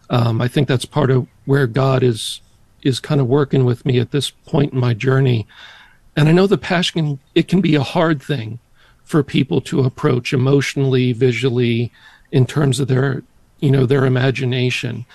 [0.10, 2.42] Um, I think that's part of where God is
[2.82, 5.48] is kind of working with me at this point in my journey.
[6.16, 8.60] And I know the passion it can be a hard thing
[9.04, 11.92] for people to approach emotionally, visually,
[12.32, 13.24] in terms of their
[13.60, 15.06] you know their imagination.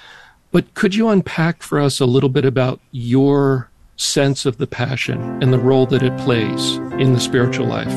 [0.51, 3.68] But could you unpack for us a little bit about your
[3.99, 7.93] sense of the passion and the role that it plays in the spiritual life?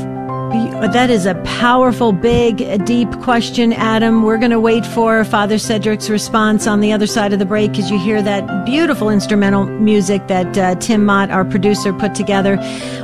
[0.52, 4.24] That is a powerful, big, deep question, Adam.
[4.24, 7.80] We're going to wait for Father Cedric's response on the other side of the break
[7.80, 12.58] as you hear that beautiful instrumental music that uh, Tim Mott, our producer, put together.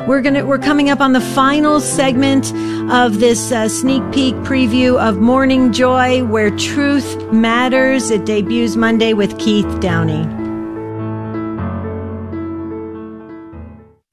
[0.07, 2.52] We're going to we're coming up on the final segment
[2.91, 8.10] of this uh, sneak peek preview of Morning Joy, where truth matters.
[8.10, 10.47] It debuts Monday with Keith Downey.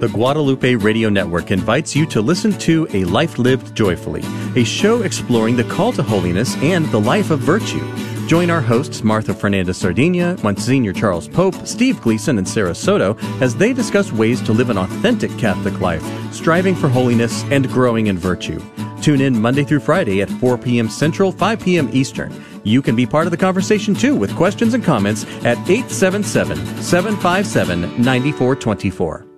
[0.05, 4.23] The Guadalupe Radio Network invites you to listen to A Life Lived Joyfully,
[4.55, 7.83] a show exploring the call to holiness and the life of virtue.
[8.27, 13.57] Join our hosts, Martha Fernandez Sardina, Monsignor Charles Pope, Steve Gleason, and Sarah Soto, as
[13.57, 16.05] they discuss ways to live an authentic Catholic life,
[16.35, 18.63] striving for holiness and growing in virtue.
[19.01, 20.91] Tune in Monday through Friday at 4 p.m.
[20.91, 21.89] Central, 5 p.m.
[21.95, 22.45] Eastern.
[22.63, 27.81] You can be part of the conversation too with questions and comments at 877 757
[28.05, 29.34] 9424.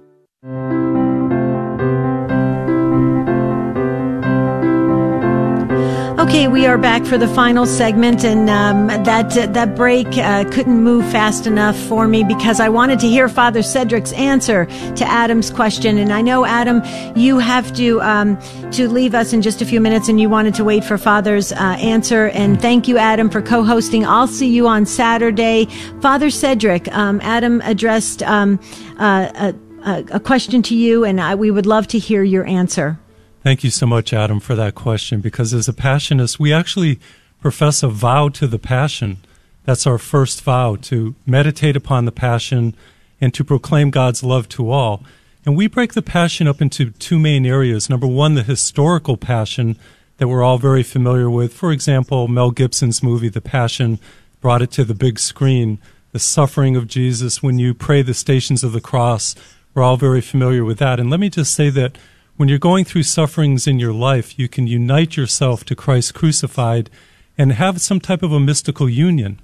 [6.37, 10.45] Okay, we are back for the final segment, and um, that uh, that break uh,
[10.51, 15.05] couldn't move fast enough for me because I wanted to hear Father Cedric's answer to
[15.07, 15.97] Adam's question.
[15.97, 16.83] And I know Adam,
[17.17, 18.39] you have to um,
[18.73, 21.53] to leave us in just a few minutes, and you wanted to wait for Father's
[21.53, 22.27] uh, answer.
[22.27, 24.05] And thank you, Adam, for co-hosting.
[24.05, 25.65] I'll see you on Saturday,
[26.03, 26.87] Father Cedric.
[26.93, 28.61] Um, Adam addressed um,
[28.99, 29.55] uh,
[29.87, 32.99] a, a, question to you, and I, we would love to hear your answer.
[33.47, 35.21] Thank you so much, Adam, for that question.
[35.21, 36.99] Because as a Passionist, we actually
[37.41, 39.19] profess a vow to the Passion.
[39.63, 42.75] That's our first vow to meditate upon the Passion
[43.21, 45.05] and to proclaim God's love to all.
[45.45, 47.89] And we break the Passion up into two main areas.
[47.89, 49.79] Number one, the historical Passion
[50.17, 51.55] that we're all very familiar with.
[51.55, 54.01] For example, Mel Gibson's movie, The Passion,
[54.41, 55.79] brought it to the big screen.
[56.11, 59.37] The suffering of Jesus when you pray the stations of the cross.
[59.73, 60.99] We're all very familiar with that.
[60.99, 61.97] And let me just say that
[62.37, 66.91] when you're going through sufferings in your life, you can unite yourself to Christ crucified
[67.39, 69.41] and have some type of a mystical union.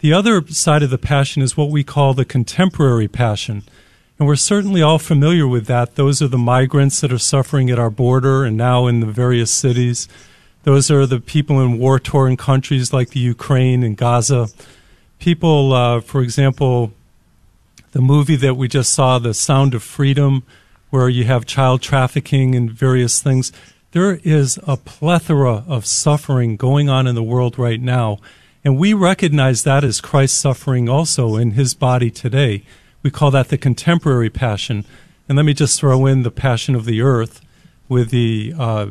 [0.00, 3.64] The other side of the passion is what we call the contemporary passion.
[4.18, 5.96] And we're certainly all familiar with that.
[5.96, 9.50] Those are the migrants that are suffering at our border and now in the various
[9.50, 10.08] cities.
[10.62, 14.48] Those are the people in war torn countries like the Ukraine and Gaza.
[15.18, 16.92] People, uh, for example,
[17.92, 20.42] the movie that we just saw, The Sound of Freedom,
[20.90, 23.52] where you have child trafficking and various things.
[23.92, 28.18] There is a plethora of suffering going on in the world right now.
[28.64, 32.62] And we recognize that as Christ's suffering also in his body today.
[33.02, 34.84] We call that the contemporary passion.
[35.28, 37.40] And let me just throw in the passion of the earth
[37.88, 38.86] with the, uh,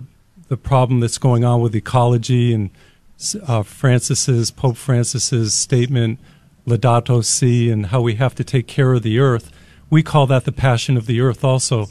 [0.47, 2.69] the problem that's going on with ecology and
[3.45, 6.19] uh, Francis's, Pope Francis's statement,
[6.65, 9.51] Laudato Si, and how we have to take care of the earth
[9.89, 11.87] we call that the passion of the earth also.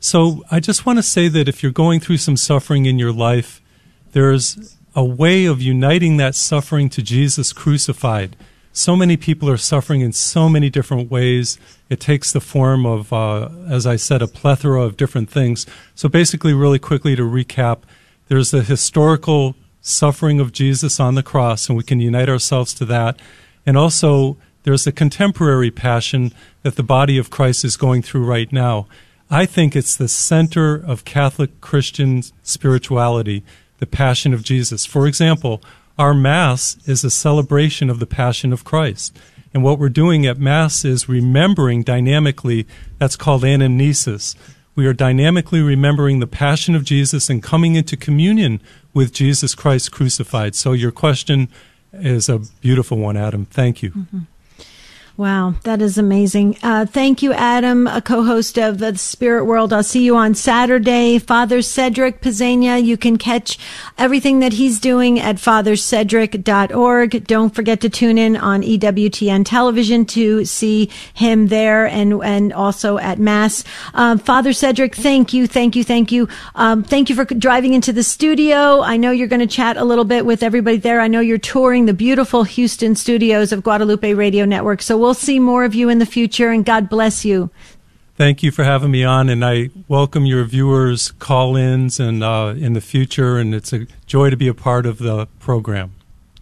[0.00, 3.12] So I just want to say that if you're going through some suffering in your
[3.12, 3.60] life,
[4.12, 8.36] there's a way of uniting that suffering to Jesus crucified.
[8.72, 11.58] So many people are suffering in so many different ways.
[11.88, 15.66] It takes the form of, uh, as I said, a plethora of different things.
[15.94, 17.78] So basically, really quickly to recap,
[18.28, 22.84] there's the historical suffering of Jesus on the cross, and we can unite ourselves to
[22.84, 23.18] that.
[23.66, 26.32] And also, There's a contemporary passion
[26.62, 28.86] that the body of Christ is going through right now.
[29.30, 33.44] I think it's the center of Catholic Christian spirituality,
[33.78, 34.86] the passion of Jesus.
[34.86, 35.62] For example,
[35.98, 39.16] our Mass is a celebration of the passion of Christ.
[39.52, 42.66] And what we're doing at Mass is remembering dynamically,
[42.98, 44.34] that's called anamnesis.
[44.74, 48.60] We are dynamically remembering the passion of Jesus and coming into communion
[48.94, 50.54] with Jesus Christ crucified.
[50.54, 51.48] So your question
[51.92, 53.46] is a beautiful one, Adam.
[53.46, 53.90] Thank you.
[53.90, 54.18] Mm-hmm.
[55.18, 56.58] Wow, that is amazing.
[56.62, 59.72] Uh, thank you, Adam, a co-host of the Spirit World.
[59.72, 61.18] I'll see you on Saturday.
[61.18, 63.58] Father Cedric Pisegna, you can catch
[63.98, 67.26] everything that he's doing at fathercedric.org.
[67.26, 72.98] Don't forget to tune in on EWTN television to see him there and, and also
[72.98, 73.64] at Mass.
[73.94, 76.28] Um, Father Cedric, thank you, thank you, thank you.
[76.54, 78.82] Um, thank you for driving into the studio.
[78.82, 81.00] I know you're going to chat a little bit with everybody there.
[81.00, 84.80] I know you're touring the beautiful Houston studios of Guadalupe Radio Network.
[84.80, 87.48] So we'll we'll see more of you in the future, and God bless you.
[88.16, 92.52] Thank you for having me on, and I welcome your viewers' call ins and uh,
[92.54, 95.94] in the future, and it's a joy to be a part of the program.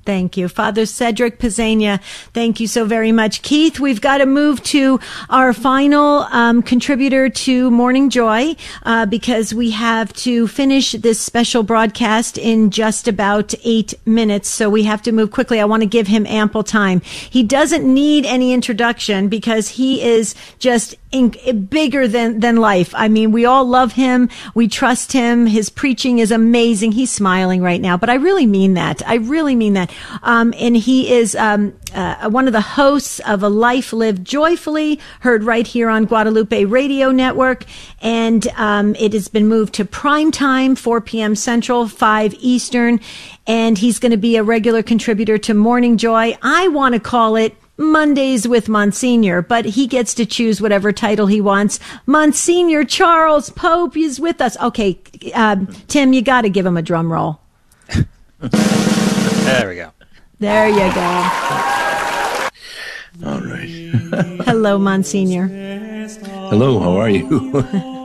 [0.07, 0.47] Thank you.
[0.47, 2.01] Father Cedric Pisegna,
[2.33, 3.43] thank you so very much.
[3.43, 8.55] Keith, we've got to move to our final um, contributor to Morning Joy
[8.85, 14.49] uh, because we have to finish this special broadcast in just about eight minutes.
[14.49, 15.59] So we have to move quickly.
[15.59, 17.01] I want to give him ample time.
[17.01, 21.31] He doesn't need any introduction because he is just in,
[21.67, 22.95] bigger than, than life.
[22.95, 24.29] I mean, we all love him.
[24.55, 25.47] We trust him.
[25.47, 26.93] His preaching is amazing.
[26.93, 29.07] He's smiling right now, but I really mean that.
[29.07, 29.91] I really mean that.
[30.23, 35.01] Um, and he is um, uh, one of the hosts of A Life Lived Joyfully,
[35.21, 37.65] heard right here on Guadalupe Radio Network.
[38.01, 41.35] And um, it has been moved to prime time, 4 p.m.
[41.35, 43.01] Central, 5 Eastern.
[43.47, 46.37] And he's going to be a regular contributor to Morning Joy.
[46.43, 51.27] I want to call it Mondays with Monsignor, but he gets to choose whatever title
[51.27, 51.79] he wants.
[52.07, 54.57] Monsignor Charles Pope is with us.
[54.59, 54.99] Okay,
[55.35, 55.57] uh,
[55.89, 57.41] Tim, you got to give him a drum roll.
[59.47, 59.91] there we go.
[60.39, 61.31] There you go.
[63.25, 63.69] All right.
[64.45, 65.47] Hello, Monsignor.
[66.51, 67.93] Hello, how are you?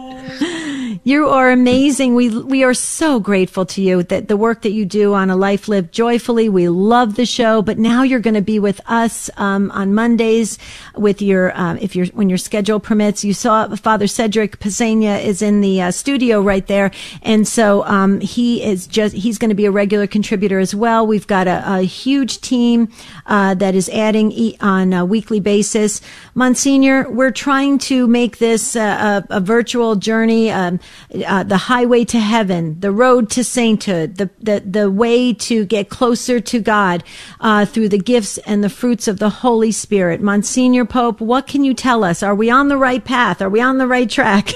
[1.03, 2.13] You are amazing.
[2.13, 5.35] We we are so grateful to you that the work that you do on a
[5.35, 6.47] life lived joyfully.
[6.47, 10.59] We love the show, but now you're going to be with us um, on Mondays
[10.95, 13.23] with your um, if your when your schedule permits.
[13.23, 16.91] You saw Father Cedric Pisegna is in the uh, studio right there,
[17.23, 21.07] and so um, he is just he's going to be a regular contributor as well.
[21.07, 22.89] We've got a, a huge team
[23.25, 25.99] uh, that is adding e- on a weekly basis.
[26.35, 30.51] Monsignor, we're trying to make this uh, a, a, virtual journey.
[30.51, 30.79] Um,
[31.25, 35.89] uh, the highway to heaven, the road to sainthood, the, the, the way to get
[35.89, 37.03] closer to God
[37.39, 40.21] uh, through the gifts and the fruits of the Holy Spirit.
[40.21, 42.23] Monsignor Pope, what can you tell us?
[42.23, 43.41] Are we on the right path?
[43.41, 44.51] Are we on the right track?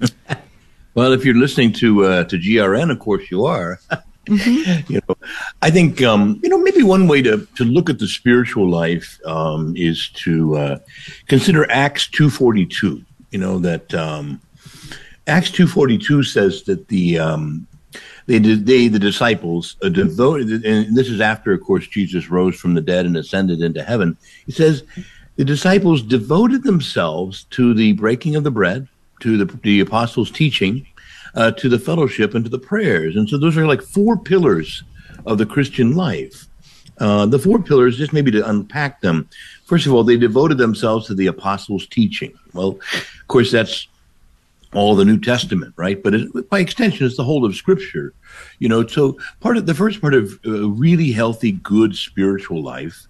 [0.94, 3.78] well, if you're listening to uh, to GRN, of course you are.
[4.26, 4.92] Mm-hmm.
[4.92, 5.16] you know,
[5.62, 9.18] I think um, you know maybe one way to to look at the spiritual life
[9.26, 10.78] um, is to uh,
[11.26, 13.02] consider Acts two forty two.
[13.32, 14.40] You know that um,
[15.32, 17.66] Acts two forty two says that the um,
[18.26, 22.74] they they the disciples uh, devoted, and this is after, of course, Jesus rose from
[22.74, 24.16] the dead and ascended into heaven.
[24.46, 24.84] He says
[25.36, 28.86] the disciples devoted themselves to the breaking of the bread,
[29.24, 30.86] to the the apostles' teaching,
[31.34, 33.16] uh, to the fellowship, and to the prayers.
[33.16, 34.84] And so those are like four pillars
[35.24, 36.46] of the Christian life.
[36.98, 39.28] Uh, the four pillars, just maybe to unpack them.
[39.64, 42.32] First of all, they devoted themselves to the apostles' teaching.
[42.52, 42.72] Well,
[43.22, 43.88] of course, that's
[44.74, 46.02] all the New Testament, right?
[46.02, 48.14] But it, by extension, it's the whole of Scripture.
[48.58, 53.06] You know, so part of the first part of a really healthy, good spiritual life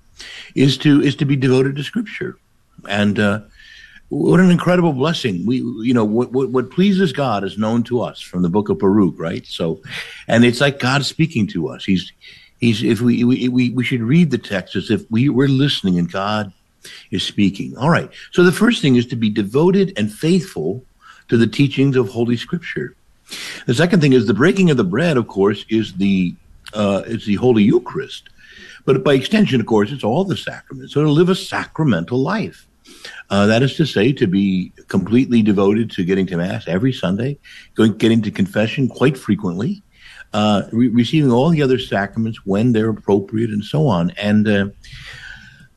[0.55, 2.39] is to is to be devoted to Scripture,
[2.89, 3.40] and uh,
[4.09, 5.47] what an incredible blessing.
[5.47, 8.68] We, you know, what, what what pleases God is known to us from the Book
[8.68, 9.47] of Baruch, right?
[9.47, 9.80] So,
[10.28, 11.84] and it's like God speaking to us.
[11.84, 12.12] He's
[12.59, 15.98] he's if we we we, we should read the text as if we we're listening
[15.98, 16.52] and God
[17.10, 17.76] is speaking.
[17.76, 18.10] All right.
[18.32, 20.84] So the first thing is to be devoted and faithful
[21.32, 22.94] to the teachings of Holy Scripture.
[23.64, 26.34] The second thing is the breaking of the bread, of course, is the
[26.74, 28.28] uh, is the Holy Eucharist,
[28.84, 30.92] but by extension, of course, it's all the sacraments.
[30.92, 32.68] So to live a sacramental life,
[33.30, 37.38] uh, that is to say, to be completely devoted to getting to Mass every Sunday,
[37.76, 39.82] going getting to confession quite frequently,
[40.34, 44.66] uh, re- receiving all the other sacraments when they're appropriate, and so on, and uh,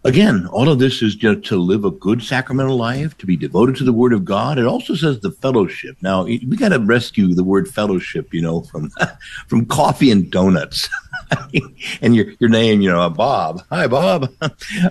[0.05, 3.75] Again, all of this is just to live a good sacramental life, to be devoted
[3.77, 4.59] to the Word of God.
[4.59, 5.97] It also says the fellowship.
[5.99, 8.91] Now, we got to rescue the word fellowship, you know, from
[9.47, 10.87] from coffee and donuts.
[12.03, 13.63] and your your name, you know, Bob.
[13.71, 14.31] Hi, Bob.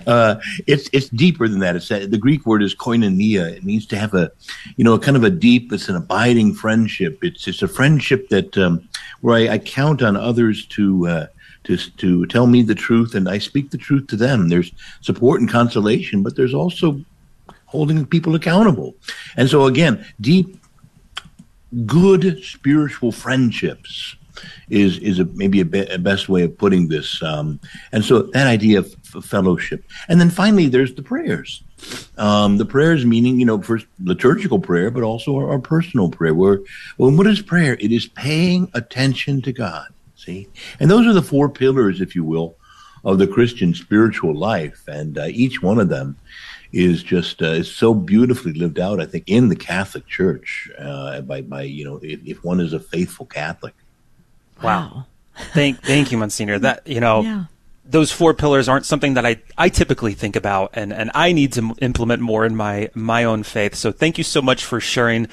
[0.07, 0.35] Uh,
[0.67, 1.75] it's it's deeper than that.
[1.75, 3.51] It's that, the Greek word is koinonia.
[3.51, 4.31] It means to have a,
[4.75, 5.71] you know, a kind of a deep.
[5.71, 7.19] It's an abiding friendship.
[7.23, 8.87] It's it's a friendship that um,
[9.21, 11.07] where I, I, count on others to.
[11.07, 11.27] Uh,
[11.65, 14.49] to, to tell me the truth and I speak the truth to them.
[14.49, 14.71] There's
[15.01, 17.01] support and consolation, but there's also
[17.65, 18.95] holding people accountable.
[19.35, 20.59] And so again, deep,
[21.85, 24.15] good spiritual friendships
[24.69, 27.21] is is a, maybe a, be, a, best way of putting this.
[27.23, 27.59] Um,
[27.91, 28.93] and so that idea of,
[29.23, 31.63] fellowship, and then finally there's the prayers.
[32.17, 36.33] Um, the prayers meaning you know first liturgical prayer, but also our, our personal prayer.
[36.33, 36.59] Where
[36.97, 37.77] well, what is prayer?
[37.79, 39.87] It is paying attention to God.
[40.25, 40.47] See,
[40.79, 42.55] and those are the four pillars, if you will,
[43.03, 46.17] of the Christian spiritual life, and uh, each one of them
[46.73, 48.99] is just uh, is so beautifully lived out.
[48.99, 52.73] I think in the Catholic Church uh, by by you know if, if one is
[52.73, 53.75] a faithful Catholic.
[54.63, 55.05] Wow.
[55.53, 56.59] thank thank you, Monsignor.
[56.59, 57.21] That you know.
[57.21, 57.45] Yeah.
[57.87, 61.53] Those four pillars aren't something that I, I typically think about, and, and I need
[61.53, 63.75] to implement more in my my own faith.
[63.75, 65.27] So thank you so much for sharing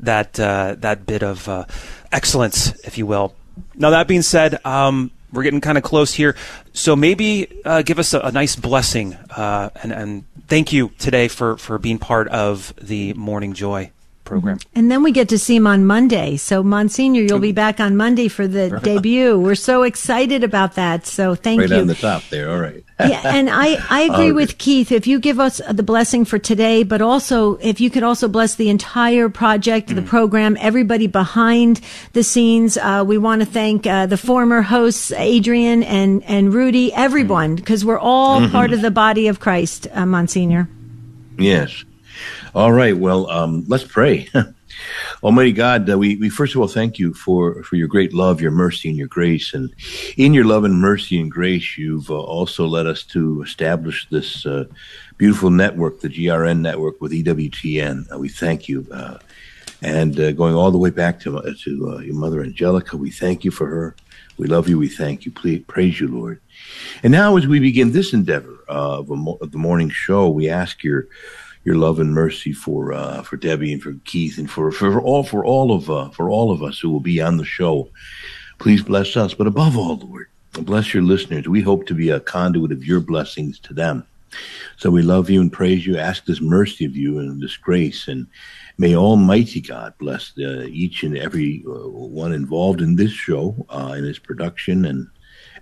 [0.00, 1.66] that uh, that bit of uh,
[2.10, 3.34] excellence, if you will.
[3.74, 6.36] Now that being said, um, we're getting kind of close here.
[6.72, 11.28] So maybe uh, give us a, a nice blessing uh, and, and thank you today
[11.28, 13.90] for, for being part of the Morning Joy
[14.28, 14.58] program.
[14.74, 16.36] And then we get to see him on Monday.
[16.36, 19.38] So, Monsignor, you'll be back on Monday for the debut.
[19.38, 21.06] We're so excited about that.
[21.06, 21.74] So, thank right you.
[21.74, 22.50] Right on the top there.
[22.50, 22.84] All right.
[23.00, 24.92] yeah, and I, I agree with Keith.
[24.92, 28.56] If you give us the blessing for today, but also if you could also bless
[28.56, 29.94] the entire project, mm.
[29.94, 31.80] the program, everybody behind
[32.12, 32.76] the scenes.
[32.76, 37.82] Uh, we want to thank uh, the former hosts, Adrian and, and Rudy, everyone, because
[37.82, 37.86] mm.
[37.86, 38.52] we're all mm-hmm.
[38.52, 40.68] part of the body of Christ, uh, Monsignor.
[41.38, 41.84] Yes.
[42.54, 42.96] All right.
[42.96, 44.28] Well, um, let's pray.
[45.22, 48.40] Almighty God, uh, we, we first of all thank you for, for your great love,
[48.40, 49.52] your mercy, and your grace.
[49.52, 49.74] And
[50.16, 54.46] in your love and mercy and grace, you've uh, also led us to establish this
[54.46, 54.64] uh,
[55.18, 58.12] beautiful network, the GRN network with EWTN.
[58.12, 58.86] Uh, we thank you.
[58.90, 59.18] Uh,
[59.82, 63.50] and uh, going all the way back to, to your mother, Angelica, we thank you
[63.50, 63.94] for her.
[64.38, 64.78] We love you.
[64.78, 65.32] We thank you.
[65.32, 66.40] Please, praise you, Lord.
[67.02, 71.08] And now, as we begin this endeavor of, of the morning show, we ask your
[71.68, 75.22] your love and mercy for uh, for Debbie and for Keith and for for all
[75.22, 77.90] for all of uh, for all of us who will be on the show.
[78.58, 81.46] Please bless us, but above all, Lord, bless your listeners.
[81.46, 84.06] We hope to be a conduit of your blessings to them.
[84.78, 85.98] So we love you and praise you.
[85.98, 88.26] Ask this mercy of you and this grace, and
[88.78, 93.94] may Almighty God bless uh, each and every uh, one involved in this show, uh,
[93.98, 95.06] in its production and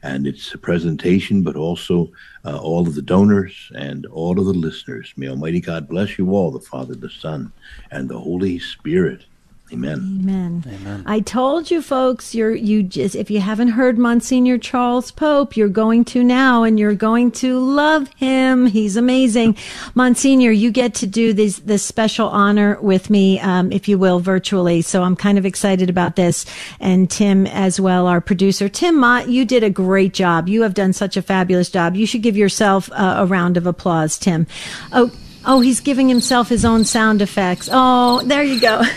[0.06, 2.12] and its presentation, but also
[2.44, 5.12] uh, all of the donors and all of the listeners.
[5.16, 7.52] May Almighty God bless you all, the Father, the Son,
[7.90, 9.24] and the Holy Spirit.
[9.72, 10.20] Amen.
[10.22, 10.64] Amen.
[10.64, 11.02] Amen.
[11.06, 15.68] I told you folks, you're you just if you haven't heard Monsignor Charles Pope, you're
[15.68, 18.66] going to now and you're going to love him.
[18.66, 19.56] He's amazing.
[19.96, 24.20] Monsignor, you get to do this this special honor with me, um, if you will,
[24.20, 24.82] virtually.
[24.82, 26.46] So I'm kind of excited about this.
[26.78, 28.68] And Tim as well, our producer.
[28.68, 30.48] Tim Mott, you did a great job.
[30.48, 31.96] You have done such a fabulous job.
[31.96, 34.46] You should give yourself uh, a round of applause, Tim.
[34.92, 35.10] Oh
[35.48, 37.68] Oh, he's giving himself his own sound effects.
[37.72, 38.82] Oh, there you go.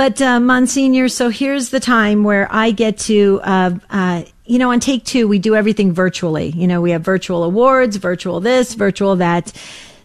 [0.00, 4.70] But uh, Monsignor, so here's the time where I get to, uh, uh, you know,
[4.70, 6.48] on take two, we do everything virtually.
[6.56, 9.52] You know, we have virtual awards, virtual this, virtual that.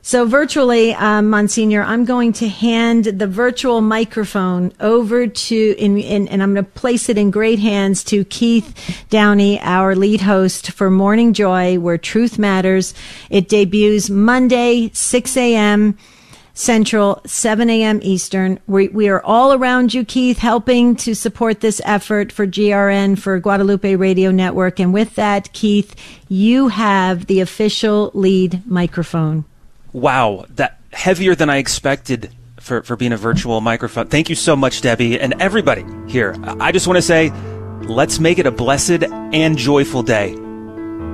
[0.01, 6.27] So virtually, um, Monsignor, I'm going to hand the virtual microphone over to, in, in,
[6.27, 10.71] and I'm going to place it in great hands to Keith Downey, our lead host
[10.71, 12.93] for Morning Joy, where truth matters.
[13.29, 15.97] It debuts Monday, 6 a.m.
[16.55, 17.99] Central, 7 a.m.
[18.01, 18.59] Eastern.
[18.65, 23.37] We, we are all around you, Keith, helping to support this effort for GRN, for
[23.39, 24.79] Guadalupe Radio Network.
[24.79, 25.95] And with that, Keith,
[26.29, 29.43] you have the official lead microphone.
[29.91, 34.07] Wow, that heavier than I expected for, for being a virtual microphone.
[34.07, 36.35] Thank you so much, Debbie, and everybody here.
[36.41, 37.31] I just want to say,
[37.81, 40.33] let's make it a blessed and joyful day.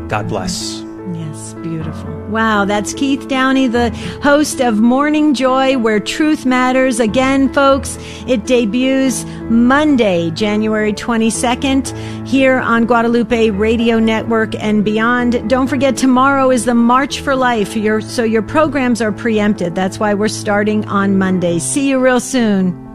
[0.07, 0.81] God bless.
[1.13, 2.20] Yes, beautiful.
[2.32, 3.90] Wow, that's Keith Downey, the
[4.24, 7.02] host of Morning Joy, where truth matters.
[7.02, 15.49] Again, folks, it debuts Monday, January 22nd, here on Guadalupe Radio Network and beyond.
[15.49, 17.76] Don't forget, tomorrow is the March for Life.
[17.76, 19.76] Your, so your programs are preempted.
[19.76, 21.60] That's why we're starting on Monday.
[21.60, 22.90] See you real soon.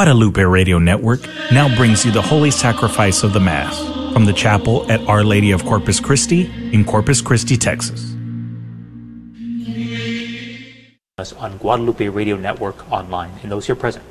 [0.00, 1.20] Guadalupe Radio Network
[1.52, 3.78] now brings you the Holy Sacrifice of the Mass
[4.14, 8.12] from the chapel at Our Lady of Corpus Christi in Corpus Christi, Texas.
[11.36, 14.02] On Guadalupe Radio Network online and those here present.